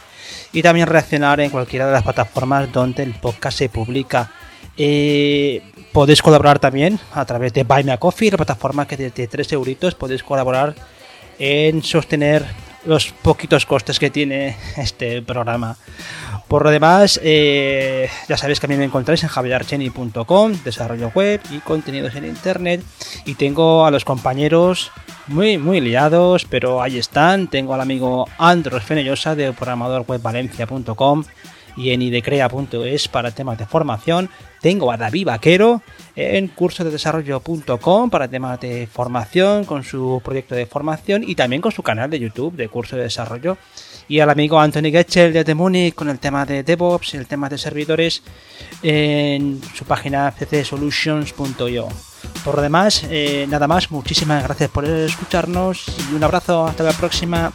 y 0.52 0.62
también 0.62 0.88
reaccionar 0.88 1.40
en 1.40 1.50
cualquiera 1.50 1.88
de 1.88 1.94
las 1.94 2.04
plataformas 2.04 2.72
donde 2.72 3.02
el 3.02 3.14
podcast 3.16 3.58
se 3.58 3.70
publica. 3.70 4.32
Eh, 4.78 5.62
podéis 5.92 6.22
colaborar 6.22 6.60
también 6.60 7.00
a 7.14 7.26
través 7.26 7.54
de 7.54 7.64
Buy 7.64 7.84
Me 7.84 7.92
a 7.92 7.98
Coffee, 7.98 8.32
la 8.32 8.38
plataforma 8.38 8.88
que 8.88 8.98
desde 8.98 9.28
3 9.28 9.54
euritos 9.54 9.96
podéis 9.96 10.24
colaborar 10.24 10.76
en 11.40 11.84
sostener 11.84 12.46
los 12.86 13.12
poquitos 13.12 13.66
costes 13.66 14.00
que 14.00 14.10
tiene 14.10 14.58
este 14.78 15.22
programa. 15.22 15.78
Por 16.48 16.64
lo 16.64 16.70
demás, 16.70 17.20
eh, 17.24 18.10
ya 18.28 18.38
sabéis 18.38 18.60
que 18.60 18.68
a 18.68 18.70
mí 18.70 18.76
me 18.76 18.84
encontráis 18.84 19.24
en 19.24 19.30
javierarcheni.com, 19.30 20.54
desarrollo 20.64 21.12
web 21.16 21.42
y 21.50 21.60
contenidos 21.60 22.16
en 22.16 22.26
internet. 22.26 22.84
Y 23.26 23.36
tengo 23.36 23.86
a 23.86 23.92
los 23.92 24.06
compañeros 24.06 24.92
muy, 25.28 25.58
muy 25.58 25.82
liados, 25.82 26.46
pero 26.46 26.82
ahí 26.82 26.98
están. 26.98 27.48
Tengo 27.48 27.74
al 27.74 27.82
amigo 27.82 28.28
Andros 28.38 28.84
Fenellosa 28.84 29.36
de 29.36 29.54
programadorwebvalencia.com 29.54 31.24
y 31.76 31.92
en 31.92 32.02
idecrea.es 32.02 33.08
para 33.08 33.32
temas 33.32 33.58
de 33.58 33.66
formación. 33.66 34.30
Tengo 34.62 34.92
a 34.92 34.98
David 34.98 35.28
Vaquero 35.28 35.82
en 36.16 36.48
cursodedesarrollo.com 36.48 38.10
para 38.10 38.28
temas 38.28 38.60
de 38.60 38.88
formación, 38.88 39.66
con 39.66 39.84
su 39.84 40.22
proyecto 40.24 40.56
de 40.56 40.66
formación 40.66 41.24
y 41.28 41.36
también 41.36 41.62
con 41.62 41.72
su 41.72 41.84
canal 41.84 42.10
de 42.10 42.20
YouTube 42.20 42.56
de 42.56 42.70
curso 42.70 42.96
de 42.96 43.04
desarrollo. 43.04 43.58
Y 44.08 44.20
al 44.20 44.30
amigo 44.30 44.60
Anthony 44.60 44.92
Getchell 44.92 45.34
de 45.44 45.56
Munich 45.56 45.96
con 45.96 46.10
el 46.10 46.20
tema 46.20 46.46
de 46.46 46.64
DevOps 46.64 47.14
y 47.14 47.18
el 47.18 47.28
tema 47.28 47.50
de 47.50 47.58
servidores 47.58 48.22
en 48.82 49.62
su 49.74 49.86
página 49.86 50.32
ccsolutions.io. 50.32 51.88
Por 52.44 52.56
lo 52.56 52.62
demás, 52.62 53.06
eh, 53.10 53.46
nada 53.50 53.68
más, 53.68 53.92
muchísimas 53.92 54.44
gracias 54.44 54.70
por 54.70 54.86
escucharnos 54.86 55.86
y 56.12 56.16
un 56.16 56.24
abrazo, 56.24 56.66
hasta 56.66 56.84
la 56.84 56.94
próxima. 56.94 57.54